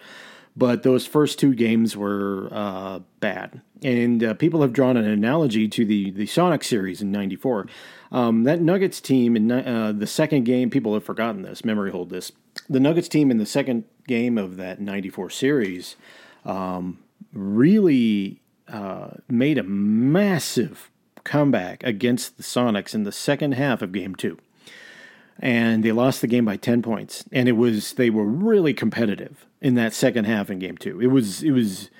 But 0.56 0.84
those 0.84 1.06
first 1.06 1.38
two 1.38 1.54
games 1.54 1.96
were 1.96 2.48
uh, 2.52 3.00
bad. 3.18 3.60
And 3.82 4.22
uh, 4.22 4.34
people 4.34 4.62
have 4.62 4.72
drawn 4.72 4.96
an 4.96 5.04
analogy 5.04 5.66
to 5.68 5.84
the, 5.84 6.10
the 6.12 6.26
Sonic 6.26 6.62
series 6.62 7.02
in 7.02 7.10
94. 7.10 7.66
Um, 8.12 8.44
that 8.44 8.60
Nuggets 8.60 9.00
team 9.00 9.36
in 9.36 9.50
uh, 9.50 9.92
the 9.92 10.06
second 10.06 10.44
game, 10.44 10.70
people 10.70 10.94
have 10.94 11.04
forgotten 11.04 11.42
this, 11.42 11.64
memory 11.64 11.90
hold 11.90 12.10
this. 12.10 12.30
The 12.68 12.78
Nuggets 12.78 13.08
team 13.08 13.30
in 13.32 13.38
the 13.38 13.46
second 13.46 13.84
game 14.06 14.38
of 14.38 14.56
that 14.56 14.80
94 14.80 15.30
series 15.30 15.96
um, 16.44 16.98
really 17.32 18.40
uh, 18.68 19.10
made 19.28 19.58
a 19.58 19.64
massive 19.64 20.90
comeback 21.24 21.82
against 21.82 22.36
the 22.36 22.42
Sonics 22.42 22.94
in 22.94 23.02
the 23.02 23.12
second 23.12 23.52
half 23.52 23.82
of 23.82 23.92
game 23.92 24.14
two. 24.14 24.38
And 25.40 25.84
they 25.84 25.92
lost 25.92 26.20
the 26.20 26.26
game 26.26 26.44
by 26.44 26.56
10 26.56 26.82
points. 26.82 27.24
And 27.32 27.48
it 27.48 27.52
was, 27.52 27.94
they 27.94 28.10
were 28.10 28.24
really 28.24 28.72
competitive 28.72 29.46
in 29.60 29.74
that 29.74 29.92
second 29.92 30.26
half 30.26 30.50
in 30.50 30.58
game 30.58 30.76
two. 30.76 31.00
It 31.00 31.08
was, 31.08 31.42
it 31.42 31.50
was, 31.50 31.90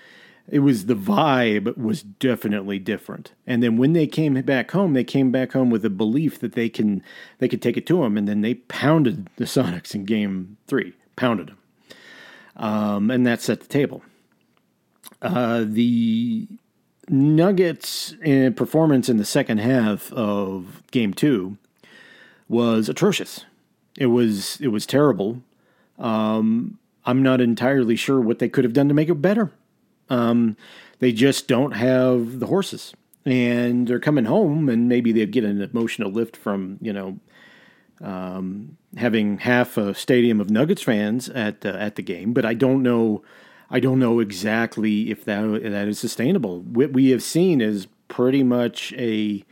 it 0.48 0.60
was 0.60 0.86
the 0.86 0.94
vibe 0.94 1.76
was 1.76 2.02
definitely 2.02 2.78
different. 2.78 3.32
And 3.46 3.62
then 3.62 3.76
when 3.76 3.92
they 3.92 4.06
came 4.06 4.34
back 4.42 4.70
home, 4.70 4.92
they 4.92 5.04
came 5.04 5.30
back 5.30 5.52
home 5.52 5.70
with 5.70 5.84
a 5.84 5.90
belief 5.90 6.38
that 6.40 6.52
they 6.52 6.68
can, 6.68 7.02
they 7.38 7.48
could 7.48 7.62
take 7.62 7.76
it 7.76 7.86
to 7.86 8.02
them. 8.02 8.16
And 8.16 8.28
then 8.28 8.42
they 8.42 8.54
pounded 8.54 9.28
the 9.36 9.44
Sonics 9.44 9.94
in 9.94 10.04
game 10.04 10.56
three, 10.66 10.92
pounded 11.16 11.48
them. 11.48 11.58
Um, 12.56 13.10
and 13.10 13.26
that 13.26 13.40
set 13.40 13.60
the 13.60 13.66
table. 13.66 14.02
Uh, 15.20 15.64
the 15.66 16.46
Nuggets' 17.08 18.14
performance 18.56 19.08
in 19.08 19.16
the 19.16 19.24
second 19.24 19.58
half 19.58 20.12
of 20.12 20.82
Game 20.90 21.12
Two 21.12 21.58
was 22.54 22.88
atrocious. 22.88 23.44
It 23.98 24.06
was 24.06 24.60
it 24.60 24.68
was 24.68 24.86
terrible. 24.86 25.42
Um, 25.98 26.78
I'm 27.04 27.22
not 27.22 27.40
entirely 27.40 27.96
sure 27.96 28.20
what 28.20 28.38
they 28.38 28.48
could 28.48 28.64
have 28.64 28.72
done 28.72 28.88
to 28.88 28.94
make 28.94 29.08
it 29.08 29.14
better. 29.20 29.52
Um, 30.08 30.56
they 31.00 31.12
just 31.12 31.48
don't 31.48 31.72
have 31.72 32.40
the 32.40 32.46
horses, 32.46 32.94
and 33.24 33.86
they're 33.86 34.00
coming 34.00 34.24
home, 34.24 34.68
and 34.68 34.88
maybe 34.88 35.12
they 35.12 35.26
get 35.26 35.44
an 35.44 35.60
emotional 35.60 36.10
lift 36.10 36.36
from 36.36 36.78
you 36.80 36.92
know 36.92 37.18
um, 38.00 38.76
having 38.96 39.38
half 39.38 39.76
a 39.76 39.94
stadium 39.94 40.40
of 40.40 40.50
Nuggets 40.50 40.82
fans 40.82 41.28
at 41.28 41.66
uh, 41.66 41.70
at 41.70 41.96
the 41.96 42.02
game. 42.02 42.32
But 42.32 42.44
I 42.44 42.54
don't 42.54 42.82
know, 42.82 43.22
I 43.70 43.80
don't 43.80 43.98
know 43.98 44.20
exactly 44.20 45.10
if 45.10 45.24
that 45.24 45.42
that 45.62 45.88
is 45.88 45.98
sustainable. 45.98 46.60
What 46.60 46.92
we 46.92 47.10
have 47.10 47.22
seen 47.22 47.60
is 47.60 47.88
pretty 48.08 48.42
much 48.42 48.92
a 48.94 49.44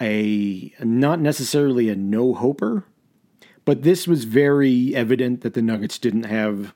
a 0.00 0.72
not 0.80 1.20
necessarily 1.20 1.88
a 1.88 1.96
no 1.96 2.34
hoper, 2.34 2.84
but 3.64 3.82
this 3.82 4.06
was 4.06 4.24
very 4.24 4.94
evident 4.94 5.42
that 5.42 5.54
the 5.54 5.62
Nuggets 5.62 5.98
didn't 5.98 6.24
have 6.24 6.74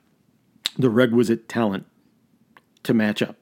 the 0.77 0.89
requisite 0.89 1.47
talent 1.47 1.85
to 2.83 2.93
match 2.93 3.21
up. 3.21 3.37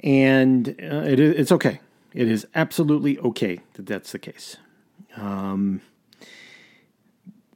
And 0.00 0.68
uh, 0.68 1.04
it, 1.06 1.20
it's 1.20 1.52
okay. 1.52 1.80
It 2.14 2.28
is 2.28 2.46
absolutely 2.54 3.18
okay 3.18 3.60
that 3.74 3.86
that's 3.86 4.12
the 4.12 4.18
case. 4.18 4.56
Um, 5.16 5.80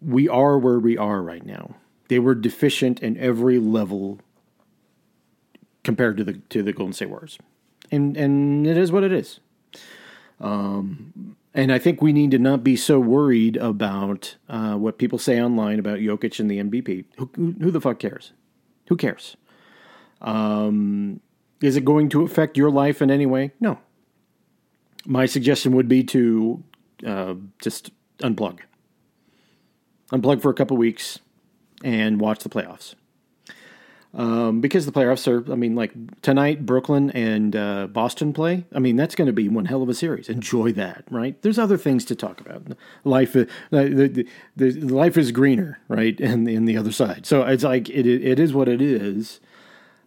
we 0.00 0.28
are 0.28 0.58
where 0.58 0.78
we 0.78 0.96
are 0.96 1.22
right 1.22 1.44
now. 1.44 1.76
They 2.08 2.18
were 2.18 2.34
deficient 2.34 3.00
in 3.00 3.16
every 3.16 3.58
level 3.58 4.20
compared 5.82 6.16
to 6.18 6.24
the 6.24 6.34
to 6.34 6.62
the 6.62 6.72
Golden 6.72 6.92
State 6.92 7.10
Warriors, 7.10 7.38
and 7.90 8.16
and 8.16 8.66
it 8.66 8.76
is 8.76 8.92
what 8.92 9.02
it 9.02 9.12
is. 9.12 9.40
Um, 10.40 11.36
and 11.54 11.72
I 11.72 11.78
think 11.78 12.02
we 12.02 12.12
need 12.12 12.30
to 12.32 12.38
not 12.38 12.62
be 12.62 12.76
so 12.76 13.00
worried 13.00 13.56
about 13.56 14.36
uh, 14.48 14.74
what 14.74 14.98
people 14.98 15.18
say 15.18 15.40
online 15.40 15.78
about 15.78 15.98
Jokic 15.98 16.38
and 16.38 16.50
the 16.50 16.58
MVP. 16.58 17.06
Who, 17.16 17.30
who 17.34 17.70
the 17.70 17.80
fuck 17.80 17.98
cares? 17.98 18.32
Who 18.88 18.96
cares? 18.96 19.36
Um, 20.20 21.20
is 21.62 21.76
it 21.76 21.84
going 21.84 22.08
to 22.10 22.22
affect 22.22 22.56
your 22.56 22.70
life 22.70 23.00
in 23.00 23.10
any 23.10 23.26
way? 23.26 23.52
No. 23.60 23.78
My 25.06 25.26
suggestion 25.26 25.74
would 25.74 25.88
be 25.88 26.02
to 26.04 26.62
uh, 27.06 27.34
just 27.62 27.90
unplug, 28.18 28.58
unplug 30.10 30.42
for 30.42 30.50
a 30.50 30.54
couple 30.54 30.76
weeks, 30.76 31.20
and 31.84 32.20
watch 32.20 32.40
the 32.40 32.48
playoffs. 32.48 32.94
Um, 34.16 34.62
because 34.62 34.86
the 34.86 34.92
playoffs 34.92 35.28
are, 35.28 35.52
I 35.52 35.56
mean, 35.56 35.74
like 35.74 35.92
tonight, 36.22 36.64
Brooklyn 36.64 37.10
and 37.10 37.54
uh, 37.54 37.86
Boston 37.86 38.32
play. 38.32 38.64
I 38.74 38.78
mean, 38.78 38.96
that's 38.96 39.14
going 39.14 39.26
to 39.26 39.32
be 39.32 39.50
one 39.50 39.66
hell 39.66 39.82
of 39.82 39.90
a 39.90 39.94
series. 39.94 40.30
Enjoy 40.30 40.72
that, 40.72 41.04
right? 41.10 41.40
There's 41.42 41.58
other 41.58 41.76
things 41.76 42.06
to 42.06 42.14
talk 42.14 42.40
about. 42.40 42.62
Life, 43.04 43.36
uh, 43.36 43.44
the, 43.70 44.26
the, 44.56 44.70
the, 44.70 44.80
life 44.86 45.18
is 45.18 45.32
greener, 45.32 45.80
right? 45.88 46.18
And 46.18 46.48
in 46.48 46.64
the 46.64 46.78
other 46.78 46.92
side. 46.92 47.26
So 47.26 47.42
it's 47.42 47.62
like 47.62 47.90
it, 47.90 48.06
it 48.06 48.40
is 48.40 48.54
what 48.54 48.68
it 48.68 48.80
is. 48.80 49.38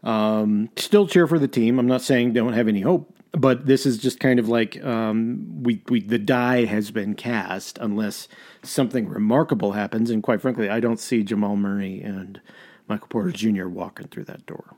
Um, 0.04 0.72
still 0.76 1.06
cheer 1.06 1.28
for 1.28 1.38
the 1.38 1.48
team. 1.48 1.78
I'm 1.78 1.86
not 1.86 2.02
saying 2.02 2.34
don't 2.34 2.54
have 2.54 2.68
any 2.68 2.82
hope, 2.82 3.14
but 3.34 3.68
this 3.68 3.86
is 3.86 4.00
just 4.00 4.20
kind 4.20 4.40
of 4.40 4.50
like 4.50 4.84
um, 4.84 5.62
we, 5.62 5.84
we 5.88 6.02
the 6.02 6.18
die 6.18 6.66
has 6.66 6.90
been 6.90 7.14
cast 7.14 7.78
unless 7.78 8.28
something 8.64 9.08
remarkable 9.08 9.74
happens. 9.74 10.10
And 10.10 10.24
quite 10.24 10.42
frankly, 10.42 10.68
I 10.68 10.80
don't 10.80 11.00
see 11.00 11.22
Jamal 11.22 11.58
Murray 11.58 12.02
and 12.02 12.42
Michael 12.90 13.08
Porter 13.08 13.32
Jr. 13.32 13.68
walking 13.68 14.08
through 14.08 14.26
that 14.26 14.46
door. 14.46 14.76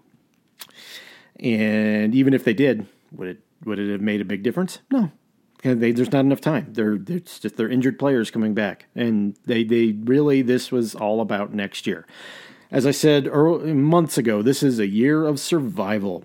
And 1.40 2.14
even 2.14 2.34
if 2.34 2.44
they 2.44 2.54
did, 2.54 2.86
would 3.12 3.30
it 3.30 3.40
would 3.66 3.80
it 3.80 3.92
have 3.92 4.02
made 4.02 4.22
a 4.22 4.26
big 4.26 4.44
difference? 4.44 4.80
No, 4.92 5.12
they, 5.64 5.92
there's 5.92 6.12
not 6.12 6.22
enough 6.26 6.42
time. 6.42 6.74
They're 6.74 6.98
they're 6.98 7.20
just 7.20 7.56
they're 7.56 7.70
injured 7.70 7.98
players 7.98 8.32
coming 8.32 8.54
back, 8.54 8.86
and 8.96 9.36
they 9.46 9.64
they 9.64 9.92
really 9.92 10.42
this 10.42 10.72
was 10.72 10.94
all 10.96 11.22
about 11.22 11.54
next 11.54 11.88
year. 11.88 12.06
As 12.70 12.86
I 12.86 12.92
said 12.92 13.28
early, 13.30 13.74
months 13.74 14.18
ago, 14.18 14.42
this 14.42 14.64
is 14.64 14.80
a 14.80 14.88
year 14.88 15.26
of 15.26 15.40
survival. 15.40 16.24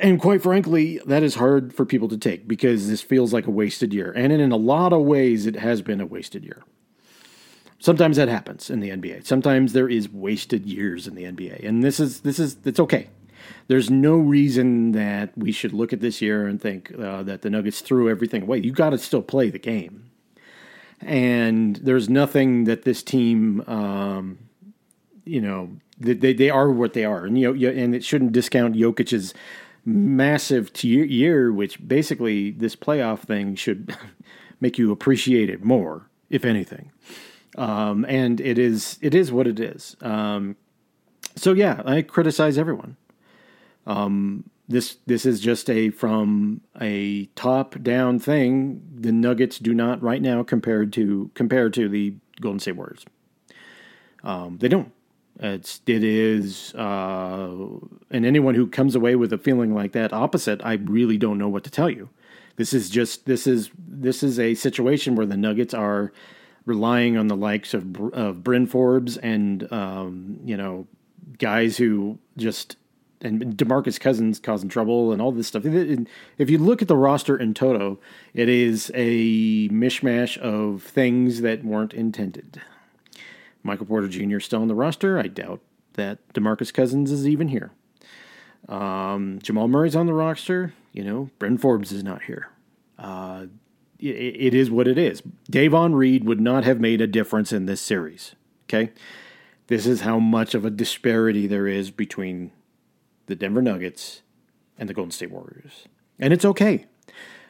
And 0.00 0.20
quite 0.20 0.42
frankly, 0.42 1.00
that 1.06 1.22
is 1.22 1.36
hard 1.36 1.74
for 1.74 1.86
people 1.86 2.08
to 2.08 2.18
take 2.18 2.46
because 2.46 2.88
this 2.88 3.00
feels 3.00 3.32
like 3.32 3.46
a 3.46 3.50
wasted 3.50 3.94
year. 3.94 4.12
And 4.12 4.30
in 4.32 4.52
a 4.52 4.56
lot 4.56 4.92
of 4.92 5.02
ways, 5.02 5.46
it 5.46 5.56
has 5.56 5.80
been 5.80 6.02
a 6.02 6.06
wasted 6.06 6.44
year. 6.44 6.62
Sometimes 7.78 8.16
that 8.16 8.28
happens 8.28 8.70
in 8.70 8.80
the 8.80 8.90
NBA. 8.90 9.26
Sometimes 9.26 9.72
there 9.72 9.88
is 9.88 10.08
wasted 10.08 10.66
years 10.66 11.06
in 11.06 11.14
the 11.14 11.24
NBA. 11.24 11.66
And 11.66 11.82
this 11.82 12.00
is, 12.00 12.20
this 12.20 12.38
is, 12.38 12.56
it's 12.64 12.80
okay. 12.80 13.08
There's 13.68 13.90
no 13.90 14.16
reason 14.16 14.92
that 14.92 15.36
we 15.36 15.52
should 15.52 15.72
look 15.72 15.92
at 15.92 16.00
this 16.00 16.22
year 16.22 16.46
and 16.46 16.60
think 16.60 16.92
uh, 16.98 17.22
that 17.24 17.42
the 17.42 17.50
Nuggets 17.50 17.80
threw 17.80 18.08
everything 18.08 18.42
away. 18.42 18.58
You 18.58 18.72
got 18.72 18.90
to 18.90 18.98
still 18.98 19.22
play 19.22 19.50
the 19.50 19.58
game. 19.58 20.10
And 21.00 21.76
there's 21.76 22.08
nothing 22.08 22.64
that 22.64 22.82
this 22.82 23.02
team, 23.02 23.62
um, 23.68 24.38
you 25.24 25.40
know, 25.40 25.76
they, 25.98 26.32
they 26.32 26.50
are 26.50 26.70
what 26.70 26.92
they 26.92 27.04
are, 27.04 27.24
and 27.24 27.38
you 27.38 27.52
know, 27.52 27.70
and 27.70 27.94
it 27.94 28.04
shouldn't 28.04 28.32
discount 28.32 28.76
Jokic's 28.76 29.32
massive 29.84 30.70
year, 30.84 31.52
which 31.52 31.86
basically 31.86 32.50
this 32.50 32.76
playoff 32.76 33.20
thing 33.20 33.54
should 33.54 33.96
make 34.60 34.78
you 34.78 34.92
appreciate 34.92 35.48
it 35.48 35.64
more, 35.64 36.08
if 36.28 36.44
anything. 36.44 36.90
Um, 37.56 38.04
and 38.06 38.40
it 38.40 38.58
is 38.58 38.98
it 39.00 39.14
is 39.14 39.32
what 39.32 39.46
it 39.46 39.58
is. 39.58 39.96
Um, 40.00 40.56
so 41.36 41.52
yeah, 41.52 41.82
I 41.84 42.02
criticize 42.02 42.58
everyone. 42.58 42.96
Um, 43.86 44.50
this 44.68 44.96
this 45.06 45.24
is 45.24 45.40
just 45.40 45.70
a 45.70 45.90
from 45.90 46.60
a 46.80 47.26
top 47.34 47.82
down 47.82 48.18
thing. 48.18 48.82
The 48.94 49.12
Nuggets 49.12 49.58
do 49.58 49.72
not 49.72 50.02
right 50.02 50.20
now 50.20 50.42
compared 50.42 50.92
to 50.94 51.30
compared 51.34 51.72
to 51.74 51.88
the 51.88 52.14
Golden 52.40 52.58
State 52.58 52.76
Warriors. 52.76 53.04
Um, 54.24 54.58
they 54.58 54.68
don't. 54.68 54.92
It's 55.38 55.80
it 55.86 56.02
is, 56.02 56.74
uh, 56.74 57.50
and 58.10 58.24
anyone 58.24 58.54
who 58.54 58.66
comes 58.66 58.94
away 58.94 59.16
with 59.16 59.32
a 59.32 59.38
feeling 59.38 59.74
like 59.74 59.92
that 59.92 60.12
opposite, 60.12 60.60
I 60.64 60.74
really 60.74 61.18
don't 61.18 61.38
know 61.38 61.48
what 61.48 61.62
to 61.64 61.70
tell 61.70 61.90
you. 61.90 62.08
This 62.56 62.72
is 62.72 62.88
just 62.88 63.26
this 63.26 63.46
is 63.46 63.70
this 63.76 64.22
is 64.22 64.40
a 64.40 64.54
situation 64.54 65.14
where 65.14 65.26
the 65.26 65.36
Nuggets 65.36 65.74
are 65.74 66.12
relying 66.66 67.16
on 67.16 67.28
the 67.28 67.36
likes 67.36 67.72
of 67.72 67.96
of 68.12 68.44
Bryn 68.44 68.66
Forbes 68.66 69.16
and 69.16 69.72
um, 69.72 70.40
you 70.44 70.56
know 70.56 70.86
guys 71.38 71.78
who 71.78 72.18
just 72.36 72.76
and 73.22 73.56
Demarcus 73.56 73.98
Cousins 73.98 74.38
causing 74.38 74.68
trouble 74.68 75.12
and 75.12 75.22
all 75.22 75.32
this 75.32 75.46
stuff. 75.46 75.64
If 75.64 76.50
you 76.50 76.58
look 76.58 76.82
at 76.82 76.88
the 76.88 76.96
roster 76.96 77.36
in 77.36 77.54
toto, 77.54 77.98
it 78.34 78.48
is 78.48 78.90
a 78.94 79.68
mishmash 79.70 80.36
of 80.38 80.82
things 80.82 81.40
that 81.40 81.64
weren't 81.64 81.94
intended. 81.94 82.60
Michael 83.62 83.86
Porter 83.86 84.08
Jr. 84.08 84.38
still 84.38 84.60
on 84.60 84.68
the 84.68 84.74
roster. 84.74 85.18
I 85.18 85.28
doubt 85.28 85.60
that 85.94 86.18
Demarcus 86.34 86.72
Cousins 86.72 87.10
is 87.10 87.26
even 87.26 87.48
here. 87.48 87.72
Um, 88.68 89.38
Jamal 89.42 89.68
Murray's 89.68 89.96
on 89.96 90.06
the 90.06 90.14
roster. 90.14 90.74
You 90.92 91.04
know, 91.04 91.30
Bryn 91.38 91.58
Forbes 91.58 91.92
is 91.92 92.04
not 92.04 92.22
here. 92.22 92.50
Uh, 92.98 93.46
it, 93.98 94.06
it 94.06 94.54
is 94.54 94.70
what 94.70 94.88
it 94.88 94.98
is. 94.98 95.22
Davon 95.50 95.94
Reed 95.94 96.24
would 96.24 96.40
not 96.40 96.64
have 96.64 96.80
made 96.80 97.00
a 97.00 97.06
difference 97.06 97.52
in 97.52 97.66
this 97.66 97.80
series. 97.80 98.34
Okay, 98.64 98.92
this 99.68 99.86
is 99.86 100.00
how 100.02 100.18
much 100.18 100.54
of 100.54 100.64
a 100.64 100.70
disparity 100.70 101.46
there 101.46 101.66
is 101.66 101.90
between 101.90 102.50
the 103.26 103.36
Denver 103.36 103.62
Nuggets 103.62 104.22
and 104.78 104.88
the 104.88 104.94
Golden 104.94 105.12
State 105.12 105.30
Warriors, 105.30 105.86
and 106.18 106.32
it's 106.32 106.44
okay. 106.44 106.86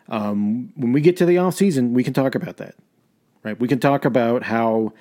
Um, 0.09 0.73
when 0.77 0.93
we 0.93 1.01
get 1.01 1.17
to 1.19 1.27
the 1.27 1.39
off 1.39 1.55
season, 1.55 1.93
we 1.93 2.05
can 2.05 2.13
talk 2.13 2.35
about 2.35 2.59
that. 2.59 2.77
Right? 3.43 3.59
We 3.59 3.69
can 3.69 3.79
talk 3.79 4.05
about 4.05 4.45
how 4.45 4.93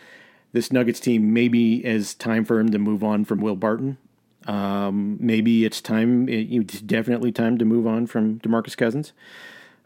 this 0.51 0.71
Nuggets 0.71 0.99
team 0.99 1.33
maybe 1.33 1.85
is 1.85 2.15
time 2.15 2.45
for 2.45 2.59
him 2.59 2.69
to 2.69 2.79
move 2.79 3.03
on 3.03 3.25
from 3.25 3.39
Will 3.39 3.55
Barton. 3.55 3.97
Um, 4.47 5.17
maybe 5.19 5.65
it's 5.65 5.81
time. 5.81 6.29
It's 6.29 6.79
definitely 6.81 7.31
time 7.31 7.57
to 7.57 7.65
move 7.65 7.87
on 7.87 8.07
from 8.07 8.39
Demarcus 8.39 8.77
Cousins. 8.77 9.13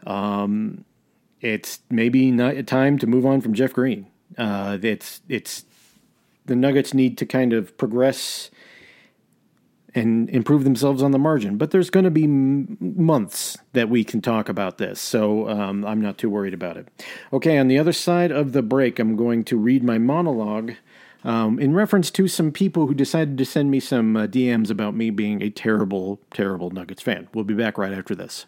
Um, 0.06 0.84
it's 1.40 1.80
maybe 1.90 2.30
not 2.30 2.66
time 2.66 2.98
to 2.98 3.06
move 3.06 3.26
on 3.26 3.40
from 3.40 3.54
Jeff 3.54 3.72
Green. 3.72 4.06
Uh, 4.36 4.78
it's 4.82 5.20
it's 5.28 5.64
the 6.46 6.56
Nuggets 6.56 6.94
need 6.94 7.18
to 7.18 7.26
kind 7.26 7.52
of 7.52 7.76
progress 7.76 8.50
and 9.94 10.30
improve 10.30 10.64
themselves 10.64 11.02
on 11.02 11.10
the 11.10 11.18
margin. 11.18 11.56
But 11.56 11.70
there's 11.70 11.90
going 11.90 12.04
to 12.04 12.10
be 12.10 12.24
m- 12.24 12.76
months 12.80 13.58
that 13.72 13.88
we 13.88 14.04
can 14.04 14.20
talk 14.20 14.48
about 14.48 14.78
this, 14.78 15.00
so 15.00 15.48
um, 15.48 15.84
I'm 15.84 16.00
not 16.00 16.18
too 16.18 16.30
worried 16.30 16.54
about 16.54 16.76
it. 16.76 16.88
Okay, 17.32 17.58
on 17.58 17.68
the 17.68 17.78
other 17.78 17.92
side 17.92 18.30
of 18.30 18.52
the 18.52 18.62
break, 18.62 18.98
I'm 18.98 19.16
going 19.16 19.44
to 19.44 19.56
read 19.56 19.82
my 19.82 19.98
monologue. 19.98 20.74
Um, 21.22 21.58
in 21.58 21.74
reference 21.74 22.10
to 22.12 22.28
some 22.28 22.50
people 22.50 22.86
who 22.86 22.94
decided 22.94 23.36
to 23.36 23.44
send 23.44 23.70
me 23.70 23.78
some 23.78 24.16
uh, 24.16 24.26
DMs 24.26 24.70
about 24.70 24.94
me 24.94 25.10
being 25.10 25.42
a 25.42 25.50
terrible, 25.50 26.18
terrible 26.30 26.70
Nuggets 26.70 27.02
fan. 27.02 27.28
We'll 27.34 27.44
be 27.44 27.54
back 27.54 27.76
right 27.76 27.92
after 27.92 28.14
this. 28.14 28.46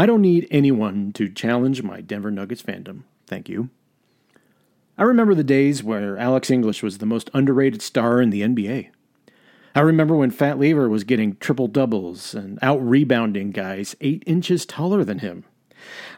I 0.00 0.06
don't 0.06 0.22
need 0.22 0.48
anyone 0.50 1.12
to 1.12 1.28
challenge 1.28 1.82
my 1.82 2.00
Denver 2.00 2.30
Nuggets 2.30 2.62
fandom. 2.62 3.02
Thank 3.26 3.50
you. 3.50 3.68
I 4.96 5.02
remember 5.02 5.34
the 5.34 5.44
days 5.44 5.84
where 5.84 6.16
Alex 6.16 6.50
English 6.50 6.82
was 6.82 6.96
the 6.96 7.04
most 7.04 7.28
underrated 7.34 7.82
star 7.82 8.18
in 8.18 8.30
the 8.30 8.40
NBA. 8.40 8.88
I 9.74 9.80
remember 9.80 10.16
when 10.16 10.30
Fat 10.30 10.58
Lever 10.58 10.88
was 10.88 11.04
getting 11.04 11.36
triple 11.36 11.68
doubles 11.68 12.32
and 12.34 12.58
out 12.62 12.78
rebounding 12.78 13.50
guys 13.50 13.94
eight 14.00 14.22
inches 14.26 14.64
taller 14.64 15.04
than 15.04 15.18
him. 15.18 15.44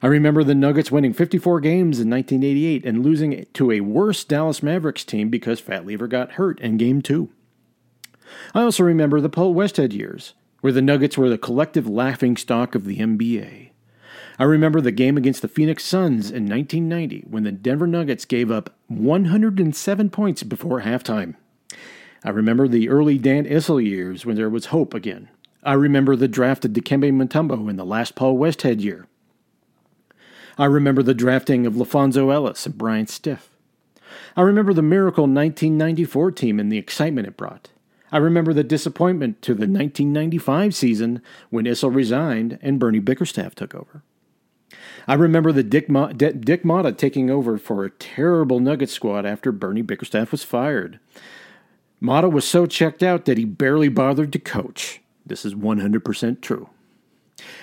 I 0.01 0.07
remember 0.07 0.45
the 0.45 0.55
Nuggets 0.55 0.93
winning 0.93 1.13
54 1.13 1.59
games 1.59 1.99
in 1.99 2.09
1988 2.09 2.87
and 2.87 3.05
losing 3.05 3.47
to 3.53 3.73
a 3.73 3.81
worse 3.81 4.23
Dallas 4.23 4.63
Mavericks 4.63 5.03
team 5.03 5.29
because 5.29 5.59
Fat 5.59 5.85
Lever 5.85 6.07
got 6.07 6.35
hurt 6.35 6.61
in 6.61 6.77
Game 6.77 7.03
2. 7.03 7.29
I 8.55 8.63
also 8.63 8.85
remember 8.85 9.21
the 9.21 9.29
Paul 9.29 9.57
Westhead 9.57 9.93
years, 9.93 10.35
where 10.61 10.73
the 10.73 10.81
Nuggets 10.81 11.19
were 11.19 11.29
the 11.29 11.37
collective 11.37 11.89
laughing 11.89 12.37
stock 12.37 12.77
of 12.77 12.85
the 12.85 12.99
NBA. 12.99 13.71
I 14.39 14.45
remember 14.45 14.81
the 14.81 14.93
game 14.93 15.17
against 15.17 15.43
the 15.43 15.49
Phoenix 15.49 15.85
Suns 15.85 16.31
in 16.31 16.49
1990 16.49 17.27
when 17.29 17.45
the 17.45 17.53
Denver 17.53 17.87
Nuggets 17.87 18.25
gave 18.25 18.51
up 18.51 18.75
107 18.89 20.11
points 20.11 20.43
before 20.43 20.81
halftime. 20.81 21.35
I 22.25 22.31
remember 22.31 22.67
the 22.67 22.89
early 22.89 23.19
Dan 23.19 23.45
Issel 23.45 23.85
years 23.85 24.25
when 24.25 24.37
there 24.37 24.49
was 24.49 24.67
hope 24.67 24.95
again. 24.95 25.29
I 25.63 25.75
remember 25.75 26.17
the 26.17 26.29
draft 26.29 26.65
of 26.65 26.73
Dikembe 26.73 27.13
Mutombo 27.13 27.69
in 27.69 27.77
the 27.77 27.85
last 27.85 28.15
Paul 28.15 28.37
Westhead 28.37 28.81
year. 28.81 29.07
I 30.57 30.65
remember 30.67 31.03
the 31.03 31.15
drafting 31.15 31.67
of 31.67 31.75
LaPhonso 31.75 32.33
Ellis 32.33 32.67
and 32.67 32.77
Bryant 32.77 33.11
Stith. 33.11 33.51
I 34.37 34.43
remember 34.43 34.73
the 34.73 34.83
miracle 34.83 35.25
1994 35.25 36.33
team 36.33 36.59
and 36.59 36.71
the 36.71 36.79
excitement 36.79 37.27
it 37.27 37.37
brought. 37.37 37.71
I 38.11 38.19
remember 38.19 38.53
the 38.53 38.65
disappointment 38.65 39.41
to 39.43 39.55
the 39.55 39.67
1995 39.67 40.75
season 40.75 41.23
when 41.51 41.65
Issel 41.67 41.91
resigned 41.91 42.59
and 42.61 42.79
Bernie 42.79 42.99
Bickerstaff 42.99 43.55
took 43.55 43.75
over. 43.75 44.03
I 45.07 45.15
remember 45.15 45.53
the 45.53 45.63
Dick, 45.63 45.89
Mo- 45.89 46.13
D- 46.13 46.33
Dick 46.33 46.63
Motta 46.65 46.97
taking 46.97 47.31
over 47.31 47.59
for 47.59 47.85
a 47.85 47.91
terrible 47.91 48.61
Nugget 48.61 48.91
squad 48.91 49.27
after 49.27 49.53
Bernie 49.53 49.83
Bickerstaff 49.83 50.33
was 50.33 50.45
fired. 50.45 51.01
Motta 52.03 52.31
was 52.31 52.45
so 52.45 52.67
checked 52.67 53.03
out 53.03 53.25
that 53.27 53.39
he 53.39 53.45
barely 53.45 53.89
bothered 53.89 54.33
to 54.33 54.39
coach. 54.39 55.01
This 55.25 55.45
is 55.45 55.55
100% 55.55 56.41
true. 56.41 56.69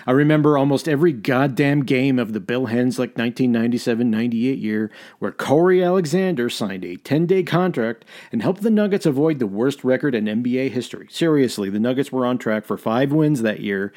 I 0.06 0.12
remember 0.12 0.58
almost 0.58 0.88
every 0.88 1.14
goddamn 1.14 1.86
game 1.86 2.20
of 2.20 2.34
the 2.34 2.40
Bill 2.40 2.68
Hanzlik 2.68 3.18
1997 3.18 4.10
98 4.10 4.58
year 4.58 4.92
where 5.20 5.32
Corey 5.32 5.84
Alexander 5.84 6.50
signed 6.50 6.84
a 6.84 6.98
10 6.98 7.26
day 7.26 7.44
contract 7.44 8.06
and 8.32 8.42
helped 8.42 8.62
the 8.62 8.70
Nuggets 8.70 9.06
avoid 9.06 9.40
the 9.40 9.48
worst 9.48 9.84
record 9.84 10.16
in 10.16 10.26
NBA 10.26 10.72
history. 10.72 11.08
Seriously, 11.10 11.70
the 11.70 11.80
Nuggets 11.80 12.12
were 12.12 12.26
on 12.26 12.38
track 12.38 12.66
for 12.66 12.78
five 12.78 13.12
wins 13.12 13.42
that 13.42 13.62
year 13.62 13.94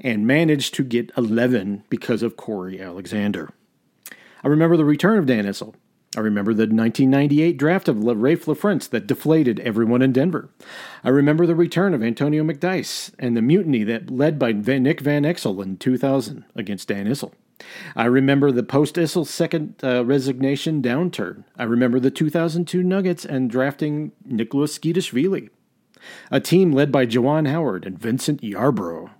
and 0.00 0.26
managed 0.26 0.74
to 0.74 0.84
get 0.84 1.10
11 1.16 1.84
because 1.88 2.22
of 2.22 2.36
Corey 2.36 2.80
Alexander. 2.80 3.50
I 4.44 4.48
remember 4.48 4.76
the 4.76 4.84
return 4.84 5.18
of 5.18 5.26
Dan 5.26 5.46
Issel. 5.46 5.74
I 6.16 6.20
remember 6.20 6.54
the 6.54 6.62
1998 6.62 7.58
draft 7.58 7.88
of 7.88 7.96
Raef 7.96 8.44
LaFrentz 8.44 8.88
that 8.88 9.06
deflated 9.06 9.60
everyone 9.60 10.00
in 10.00 10.12
Denver. 10.12 10.48
I 11.04 11.10
remember 11.10 11.46
the 11.46 11.54
return 11.54 11.92
of 11.92 12.02
Antonio 12.02 12.42
McDyess 12.42 13.12
and 13.18 13.36
the 13.36 13.42
mutiny 13.42 13.84
that 13.84 14.10
led 14.10 14.38
by 14.38 14.52
Nick 14.52 15.00
Van 15.00 15.24
Exel 15.24 15.62
in 15.62 15.76
2000 15.76 16.44
against 16.54 16.88
Dan 16.88 17.06
Issel. 17.06 17.32
I 17.94 18.06
remember 18.06 18.50
the 18.50 18.62
post 18.62 18.96
Issel 18.96 19.26
second 19.26 19.74
uh, 19.82 20.04
resignation 20.04 20.80
downturn. 20.80 21.44
I 21.58 21.64
remember 21.64 22.00
the 22.00 22.10
2002 22.10 22.82
Nuggets 22.82 23.24
and 23.24 23.50
drafting 23.50 24.12
Nicholas 24.24 24.78
Tskitishvili, 24.78 25.50
a 26.30 26.40
team 26.40 26.72
led 26.72 26.92
by 26.92 27.06
Juwan 27.06 27.48
Howard 27.48 27.84
and 27.84 27.98
Vincent 27.98 28.40
Yarbrough. 28.42 29.10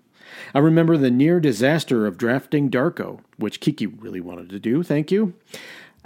I 0.54 0.58
remember 0.58 0.96
the 0.96 1.10
near 1.10 1.40
disaster 1.40 2.06
of 2.06 2.18
drafting 2.18 2.70
Darko, 2.70 3.20
which 3.36 3.60
Kiki 3.60 3.86
really 3.86 4.20
wanted 4.20 4.50
to 4.50 4.58
do, 4.58 4.82
thank 4.82 5.10
you 5.10 5.34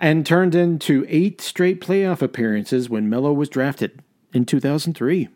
and 0.00 0.24
turned 0.24 0.54
into 0.54 1.04
eight 1.08 1.40
straight 1.40 1.80
playoff 1.80 2.22
appearances 2.22 2.88
when 2.88 3.08
Melo 3.08 3.32
was 3.32 3.50
drafted 3.50 4.02
in 4.32 4.46
2003. 4.46 5.28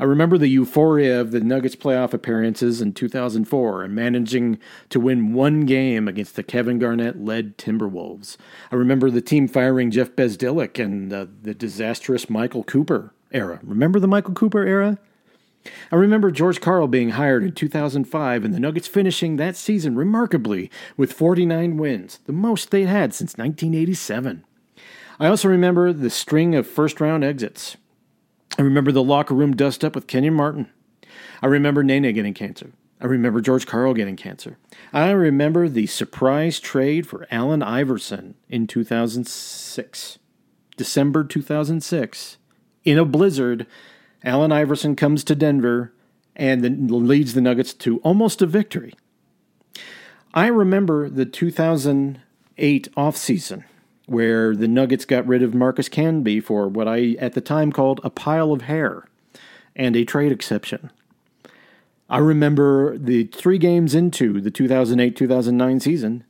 I 0.00 0.04
remember 0.04 0.38
the 0.38 0.48
euphoria 0.48 1.20
of 1.20 1.32
the 1.32 1.40
Nuggets 1.40 1.74
playoff 1.74 2.12
appearances 2.12 2.80
in 2.80 2.92
2004 2.92 3.82
and 3.82 3.94
managing 3.94 4.58
to 4.90 5.00
win 5.00 5.32
one 5.32 5.62
game 5.62 6.06
against 6.06 6.36
the 6.36 6.44
Kevin 6.44 6.78
Garnett 6.78 7.18
led 7.20 7.58
Timberwolves. 7.58 8.36
I 8.70 8.76
remember 8.76 9.10
the 9.10 9.20
team 9.20 9.48
firing 9.48 9.90
Jeff 9.90 10.10
Bzdelik 10.10 10.78
and 10.78 11.12
uh, 11.12 11.26
the 11.42 11.54
disastrous 11.54 12.30
Michael 12.30 12.62
Cooper 12.62 13.12
era. 13.32 13.58
Remember 13.64 13.98
the 13.98 14.06
Michael 14.06 14.34
Cooper 14.34 14.64
era? 14.64 14.98
I 15.90 15.96
remember 15.96 16.30
George 16.30 16.60
Karl 16.60 16.86
being 16.86 17.10
hired 17.10 17.42
in 17.42 17.52
2005 17.52 18.44
and 18.44 18.54
the 18.54 18.60
Nuggets 18.60 18.88
finishing 18.88 19.36
that 19.36 19.56
season 19.56 19.96
remarkably 19.96 20.70
with 20.96 21.12
49 21.12 21.76
wins, 21.76 22.20
the 22.26 22.32
most 22.32 22.70
they'd 22.70 22.86
had 22.86 23.14
since 23.14 23.36
1987. 23.36 24.44
I 25.20 25.26
also 25.26 25.48
remember 25.48 25.92
the 25.92 26.10
string 26.10 26.54
of 26.54 26.66
first 26.66 27.00
round 27.00 27.24
exits. 27.24 27.76
I 28.58 28.62
remember 28.62 28.92
the 28.92 29.02
locker 29.02 29.34
room 29.34 29.54
dust 29.54 29.84
up 29.84 29.94
with 29.94 30.06
Kenyon 30.06 30.34
Martin. 30.34 30.68
I 31.42 31.46
remember 31.46 31.82
Nene 31.82 32.12
getting 32.12 32.34
cancer. 32.34 32.72
I 33.00 33.06
remember 33.06 33.40
George 33.40 33.66
Karl 33.66 33.94
getting 33.94 34.16
cancer. 34.16 34.58
I 34.92 35.10
remember 35.10 35.68
the 35.68 35.86
surprise 35.86 36.58
trade 36.58 37.06
for 37.06 37.28
Allen 37.30 37.62
Iverson 37.62 38.34
in 38.48 38.66
2006. 38.66 40.18
December 40.76 41.24
2006. 41.24 42.38
In 42.84 42.98
a 42.98 43.04
blizzard, 43.04 43.66
Allen 44.24 44.52
Iverson 44.52 44.96
comes 44.96 45.24
to 45.24 45.34
Denver 45.34 45.92
and 46.34 46.90
leads 46.90 47.34
the 47.34 47.40
Nuggets 47.40 47.72
to 47.74 47.98
almost 47.98 48.42
a 48.42 48.46
victory. 48.46 48.94
I 50.34 50.46
remember 50.46 51.08
the 51.08 51.26
2008 51.26 52.88
offseason 52.96 53.64
where 54.06 54.56
the 54.56 54.68
Nuggets 54.68 55.04
got 55.04 55.26
rid 55.26 55.42
of 55.42 55.54
Marcus 55.54 55.88
Camby 55.88 56.42
for 56.42 56.68
what 56.68 56.88
I 56.88 57.16
at 57.18 57.34
the 57.34 57.40
time 57.40 57.72
called 57.72 58.00
a 58.02 58.10
pile 58.10 58.52
of 58.52 58.62
hair 58.62 59.04
and 59.76 59.94
a 59.94 60.04
trade 60.04 60.32
exception. 60.32 60.90
I 62.08 62.18
remember 62.18 62.96
the 62.96 63.24
three 63.24 63.58
games 63.58 63.94
into 63.94 64.40
the 64.40 64.50
2008 64.50 65.14
2009 65.14 65.80
season 65.80 66.24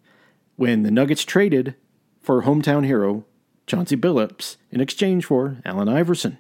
when 0.57 0.83
the 0.83 0.91
Nuggets 0.91 1.25
traded 1.25 1.77
for 2.21 2.43
hometown 2.43 2.85
hero 2.85 3.25
Chauncey 3.67 3.97
Billups 3.97 4.57
in 4.73 4.81
exchange 4.81 5.25
for 5.27 5.59
Allen 5.65 5.89
Iverson. 5.89 6.39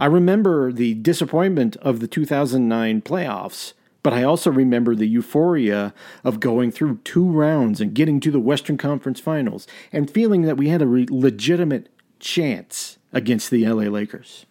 I 0.00 0.06
remember 0.06 0.72
the 0.72 0.94
disappointment 0.94 1.76
of 1.76 2.00
the 2.00 2.08
2009 2.08 3.02
playoffs, 3.02 3.74
but 4.02 4.14
I 4.14 4.22
also 4.22 4.50
remember 4.50 4.94
the 4.94 5.06
euphoria 5.06 5.92
of 6.24 6.40
going 6.40 6.72
through 6.72 7.00
two 7.04 7.30
rounds 7.30 7.82
and 7.82 7.92
getting 7.92 8.18
to 8.20 8.30
the 8.30 8.40
Western 8.40 8.78
Conference 8.78 9.20
Finals 9.20 9.66
and 9.92 10.10
feeling 10.10 10.40
that 10.42 10.56
we 10.56 10.70
had 10.70 10.80
a 10.80 10.86
re- 10.86 11.06
legitimate 11.10 11.90
chance 12.18 12.96
against 13.12 13.50
the 13.50 13.68
LA 13.68 13.90
Lakers. 13.90 14.46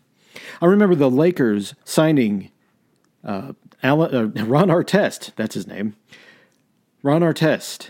I 0.61 0.67
remember 0.67 0.93
the 0.93 1.09
Lakers 1.09 1.73
signing 1.83 2.51
uh, 3.23 3.53
Alan, 3.81 4.37
uh, 4.37 4.45
Ron 4.45 4.67
Artest, 4.67 5.33
that's 5.35 5.55
his 5.55 5.65
name, 5.65 5.95
Ron 7.01 7.21
Artest 7.21 7.89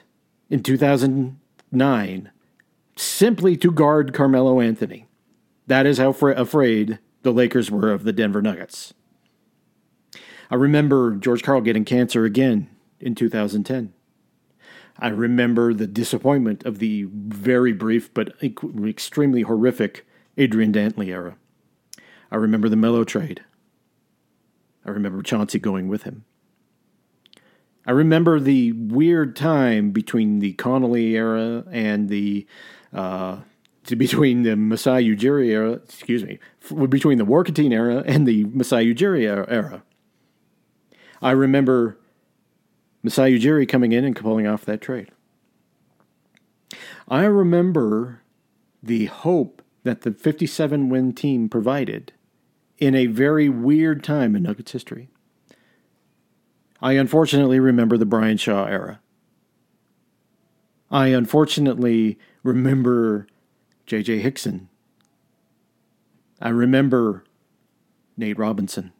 in 0.49 0.63
2009 0.63 2.31
simply 2.95 3.57
to 3.57 3.69
guard 3.69 4.13
Carmelo 4.13 4.61
Anthony. 4.61 5.07
That 5.67 5.85
is 5.85 5.97
how 5.97 6.13
fra- 6.13 6.39
afraid 6.39 6.99
the 7.21 7.31
Lakers 7.31 7.69
were 7.69 7.91
of 7.91 8.03
the 8.03 8.13
Denver 8.13 8.41
Nuggets. 8.41 8.93
I 10.51 10.55
remember 10.55 11.15
George 11.15 11.43
Karl 11.43 11.61
getting 11.61 11.85
cancer 11.85 12.25
again 12.25 12.69
in 12.99 13.15
2010. 13.15 13.93
I 14.97 15.07
remember 15.09 15.73
the 15.73 15.87
disappointment 15.87 16.65
of 16.65 16.79
the 16.79 17.07
very 17.11 17.71
brief 17.71 18.13
but 18.13 18.35
extremely 18.43 19.43
horrific 19.43 20.05
Adrian 20.37 20.73
Dantley 20.73 21.07
era. 21.07 21.37
I 22.31 22.35
remember 22.35 22.67
the 22.67 22.75
Melo 22.75 23.03
trade. 23.03 23.43
I 24.85 24.91
remember 24.91 25.21
Chauncey 25.21 25.59
going 25.59 25.87
with 25.87 26.03
him. 26.03 26.25
I 27.85 27.91
remember 27.91 28.39
the 28.39 28.73
weird 28.73 29.35
time 29.35 29.91
between 29.91 30.39
the 30.39 30.53
Connelly 30.53 31.15
era 31.15 31.63
and 31.71 32.09
the 32.09 32.45
uh, 32.93 33.39
between 33.97 34.43
the 34.43 34.55
Masai 34.55 35.15
Ujiri 35.15 35.47
era, 35.47 35.73
excuse 35.73 36.23
me, 36.23 36.39
between 36.87 37.17
the 37.17 37.25
Warkentien 37.25 37.71
era 37.71 38.03
and 38.05 38.27
the 38.27 38.45
Masai 38.45 38.93
Ujiri 38.93 39.23
era. 39.23 39.83
I 41.21 41.31
remember 41.31 41.97
Masai 43.03 43.37
Ujiri 43.37 43.67
coming 43.67 43.91
in 43.91 44.05
and 44.05 44.15
pulling 44.15 44.47
off 44.47 44.65
that 44.65 44.81
trade. 44.81 45.11
I 47.07 47.23
remember 47.25 48.21
the 48.81 49.05
hope 49.05 49.61
that 49.83 50.01
the 50.01 50.11
57 50.11 50.89
win 50.89 51.13
team 51.13 51.49
provided 51.49 52.13
in 52.77 52.95
a 52.95 53.07
very 53.07 53.49
weird 53.49 54.03
time 54.03 54.35
in 54.35 54.43
Nuggets 54.43 54.71
history. 54.71 55.09
I 56.81 56.93
unfortunately 56.93 57.59
remember 57.59 57.97
the 57.97 58.05
Brian 58.05 58.37
Shaw 58.37 58.65
era. 58.65 59.01
I 60.91 61.07
unfortunately 61.07 62.17
remember 62.43 63.27
J.J. 63.89 64.19
Hickson. 64.19 64.69
I 66.39 66.49
remember 66.49 67.23
Nate 68.15 68.37
Robinson. 68.37 68.93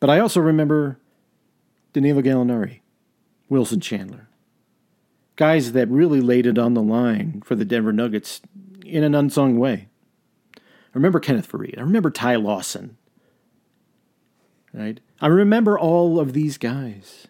But 0.00 0.10
I 0.10 0.18
also 0.18 0.40
remember 0.40 0.98
Danilo 1.92 2.20
Gallinari, 2.20 2.80
Wilson 3.48 3.80
Chandler. 3.80 4.28
Guys 5.36 5.70
that 5.72 5.88
really 5.88 6.20
laid 6.20 6.46
it 6.46 6.58
on 6.58 6.74
the 6.74 6.82
line 6.82 7.42
for 7.44 7.54
the 7.54 7.64
Denver 7.64 7.92
Nuggets 7.92 8.40
in 8.84 9.04
an 9.04 9.14
unsung 9.14 9.56
way. 9.56 9.88
I 10.56 10.60
remember 10.94 11.20
Kenneth 11.20 11.50
Faried. 11.50 11.78
I 11.78 11.82
remember 11.82 12.10
Ty 12.10 12.36
Lawson. 12.36 12.96
Right? 14.74 14.98
I 15.20 15.28
remember 15.28 15.78
all 15.78 16.18
of 16.18 16.32
these 16.32 16.58
guys. 16.58 17.28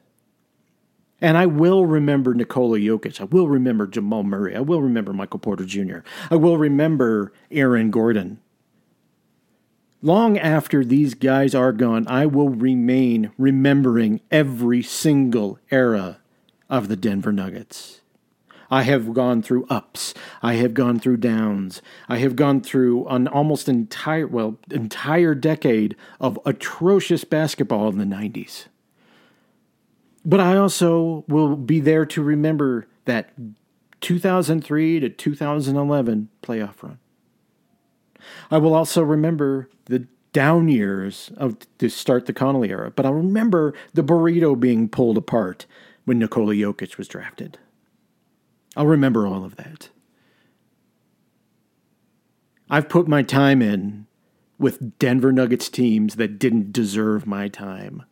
And 1.20 1.36
I 1.36 1.46
will 1.46 1.86
remember 1.86 2.34
Nikola 2.34 2.78
Jokic. 2.78 3.20
I 3.20 3.24
will 3.24 3.48
remember 3.48 3.86
Jamal 3.86 4.22
Murray. 4.22 4.56
I 4.56 4.60
will 4.60 4.80
remember 4.80 5.12
Michael 5.12 5.40
Porter 5.40 5.64
Jr. 5.64 5.98
I 6.30 6.36
will 6.36 6.56
remember 6.56 7.32
Aaron 7.50 7.90
Gordon. 7.90 8.40
Long 10.02 10.38
after 10.38 10.82
these 10.82 11.12
guys 11.12 11.54
are 11.54 11.72
gone, 11.72 12.06
I 12.08 12.24
will 12.24 12.48
remain 12.48 13.32
remembering 13.36 14.22
every 14.30 14.82
single 14.82 15.58
era 15.70 16.20
of 16.70 16.88
the 16.88 16.96
Denver 16.96 17.32
Nuggets. 17.32 18.00
I 18.70 18.82
have 18.84 19.12
gone 19.12 19.42
through 19.42 19.66
ups. 19.68 20.14
I 20.42 20.54
have 20.54 20.74
gone 20.74 21.00
through 21.00 21.18
downs. 21.18 21.82
I 22.08 22.18
have 22.18 22.36
gone 22.36 22.60
through 22.60 23.06
an 23.08 23.26
almost 23.28 23.68
entire, 23.68 24.26
well, 24.26 24.58
entire 24.70 25.34
decade 25.34 25.96
of 26.20 26.38
atrocious 26.46 27.24
basketball 27.24 27.88
in 27.88 27.98
the 27.98 28.04
90s. 28.04 28.66
But 30.24 30.40
I 30.40 30.56
also 30.56 31.24
will 31.28 31.56
be 31.56 31.80
there 31.80 32.04
to 32.06 32.22
remember 32.22 32.86
that 33.06 33.30
2003 34.00 35.00
to 35.00 35.08
2011 35.08 36.28
playoff 36.42 36.82
run. 36.82 36.98
I 38.50 38.58
will 38.58 38.74
also 38.74 39.02
remember 39.02 39.68
the 39.86 40.06
down 40.32 40.68
years 40.68 41.30
of 41.36 41.56
to 41.78 41.88
start 41.88 42.26
the 42.26 42.32
Connelly 42.32 42.70
era, 42.70 42.90
but 42.90 43.04
I'll 43.06 43.14
remember 43.14 43.74
the 43.94 44.04
burrito 44.04 44.58
being 44.58 44.88
pulled 44.88 45.16
apart 45.16 45.66
when 46.04 46.18
Nikola 46.18 46.54
Jokic 46.54 46.98
was 46.98 47.08
drafted. 47.08 47.58
I'll 48.76 48.86
remember 48.86 49.26
all 49.26 49.44
of 49.44 49.56
that. 49.56 49.88
I've 52.68 52.88
put 52.88 53.08
my 53.08 53.22
time 53.22 53.60
in 53.62 54.06
with 54.58 54.98
Denver 54.98 55.32
Nuggets 55.32 55.68
teams 55.68 56.14
that 56.16 56.38
didn't 56.38 56.72
deserve 56.72 57.26
my 57.26 57.48
time. 57.48 58.04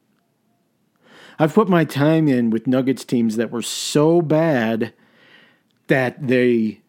I've 1.39 1.55
put 1.55 1.69
my 1.69 1.85
time 1.85 2.27
in 2.29 2.51
with 2.51 2.67
Nuggets 2.67 3.05
teams 3.05 3.37
that 3.37 3.51
were 3.51 3.63
so 3.63 4.21
bad 4.21 4.93
that 5.87 6.27
they 6.27 6.81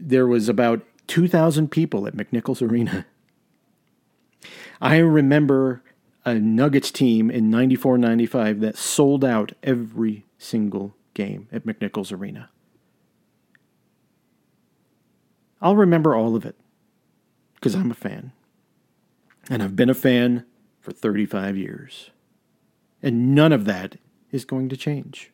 there 0.00 0.26
was 0.26 0.48
about 0.48 0.82
2,000 1.06 1.70
people 1.70 2.06
at 2.06 2.16
McNichols 2.16 2.66
Arena. 2.66 3.06
I 4.80 4.96
remember 4.96 5.82
a 6.24 6.34
Nuggets 6.34 6.90
team 6.90 7.30
in 7.30 7.50
94 7.50 7.98
95 7.98 8.60
that 8.60 8.76
sold 8.76 9.24
out 9.24 9.52
every 9.62 10.24
single 10.38 10.94
game 11.14 11.48
at 11.52 11.64
McNichols 11.64 12.12
Arena. 12.12 12.50
I'll 15.62 15.76
remember 15.76 16.14
all 16.14 16.36
of 16.36 16.44
it 16.44 16.56
because 17.54 17.74
I'm 17.74 17.90
a 17.90 17.94
fan. 17.94 18.32
And 19.48 19.62
I've 19.62 19.76
been 19.76 19.90
a 19.90 19.94
fan 19.94 20.44
for 20.80 20.92
35 20.92 21.56
years. 21.56 22.10
And 23.04 23.34
none 23.34 23.52
of 23.52 23.66
that 23.66 23.96
is 24.32 24.46
going 24.46 24.70
to 24.70 24.78
change. 24.78 25.30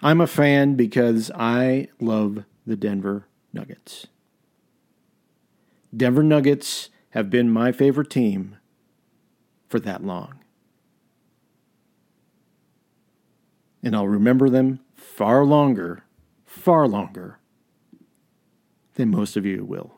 I'm 0.00 0.20
a 0.20 0.26
fan 0.28 0.76
because 0.76 1.32
I 1.34 1.88
love 2.00 2.44
the 2.64 2.76
Denver 2.76 3.26
Nuggets. 3.52 4.06
Denver 5.94 6.22
Nuggets 6.22 6.90
have 7.10 7.28
been 7.28 7.50
my 7.50 7.72
favorite 7.72 8.08
team 8.08 8.56
for 9.68 9.80
that 9.80 10.04
long. 10.04 10.38
And 13.82 13.96
I'll 13.96 14.06
remember 14.06 14.48
them 14.48 14.78
far 14.94 15.44
longer, 15.44 16.04
far 16.46 16.86
longer 16.86 17.40
than 18.94 19.10
most 19.10 19.36
of 19.36 19.44
you 19.44 19.64
will. 19.64 19.96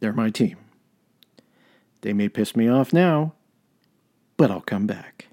They're 0.00 0.14
my 0.14 0.30
team. 0.30 0.56
They 2.02 2.12
may 2.12 2.28
piss 2.28 2.54
me 2.54 2.68
off 2.68 2.92
now, 2.92 3.34
but 4.36 4.50
I'll 4.50 4.60
come 4.60 4.86
back. 4.86 5.28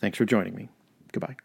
Thanks 0.00 0.18
for 0.18 0.24
joining 0.24 0.54
me. 0.54 0.68
Goodbye. 1.12 1.36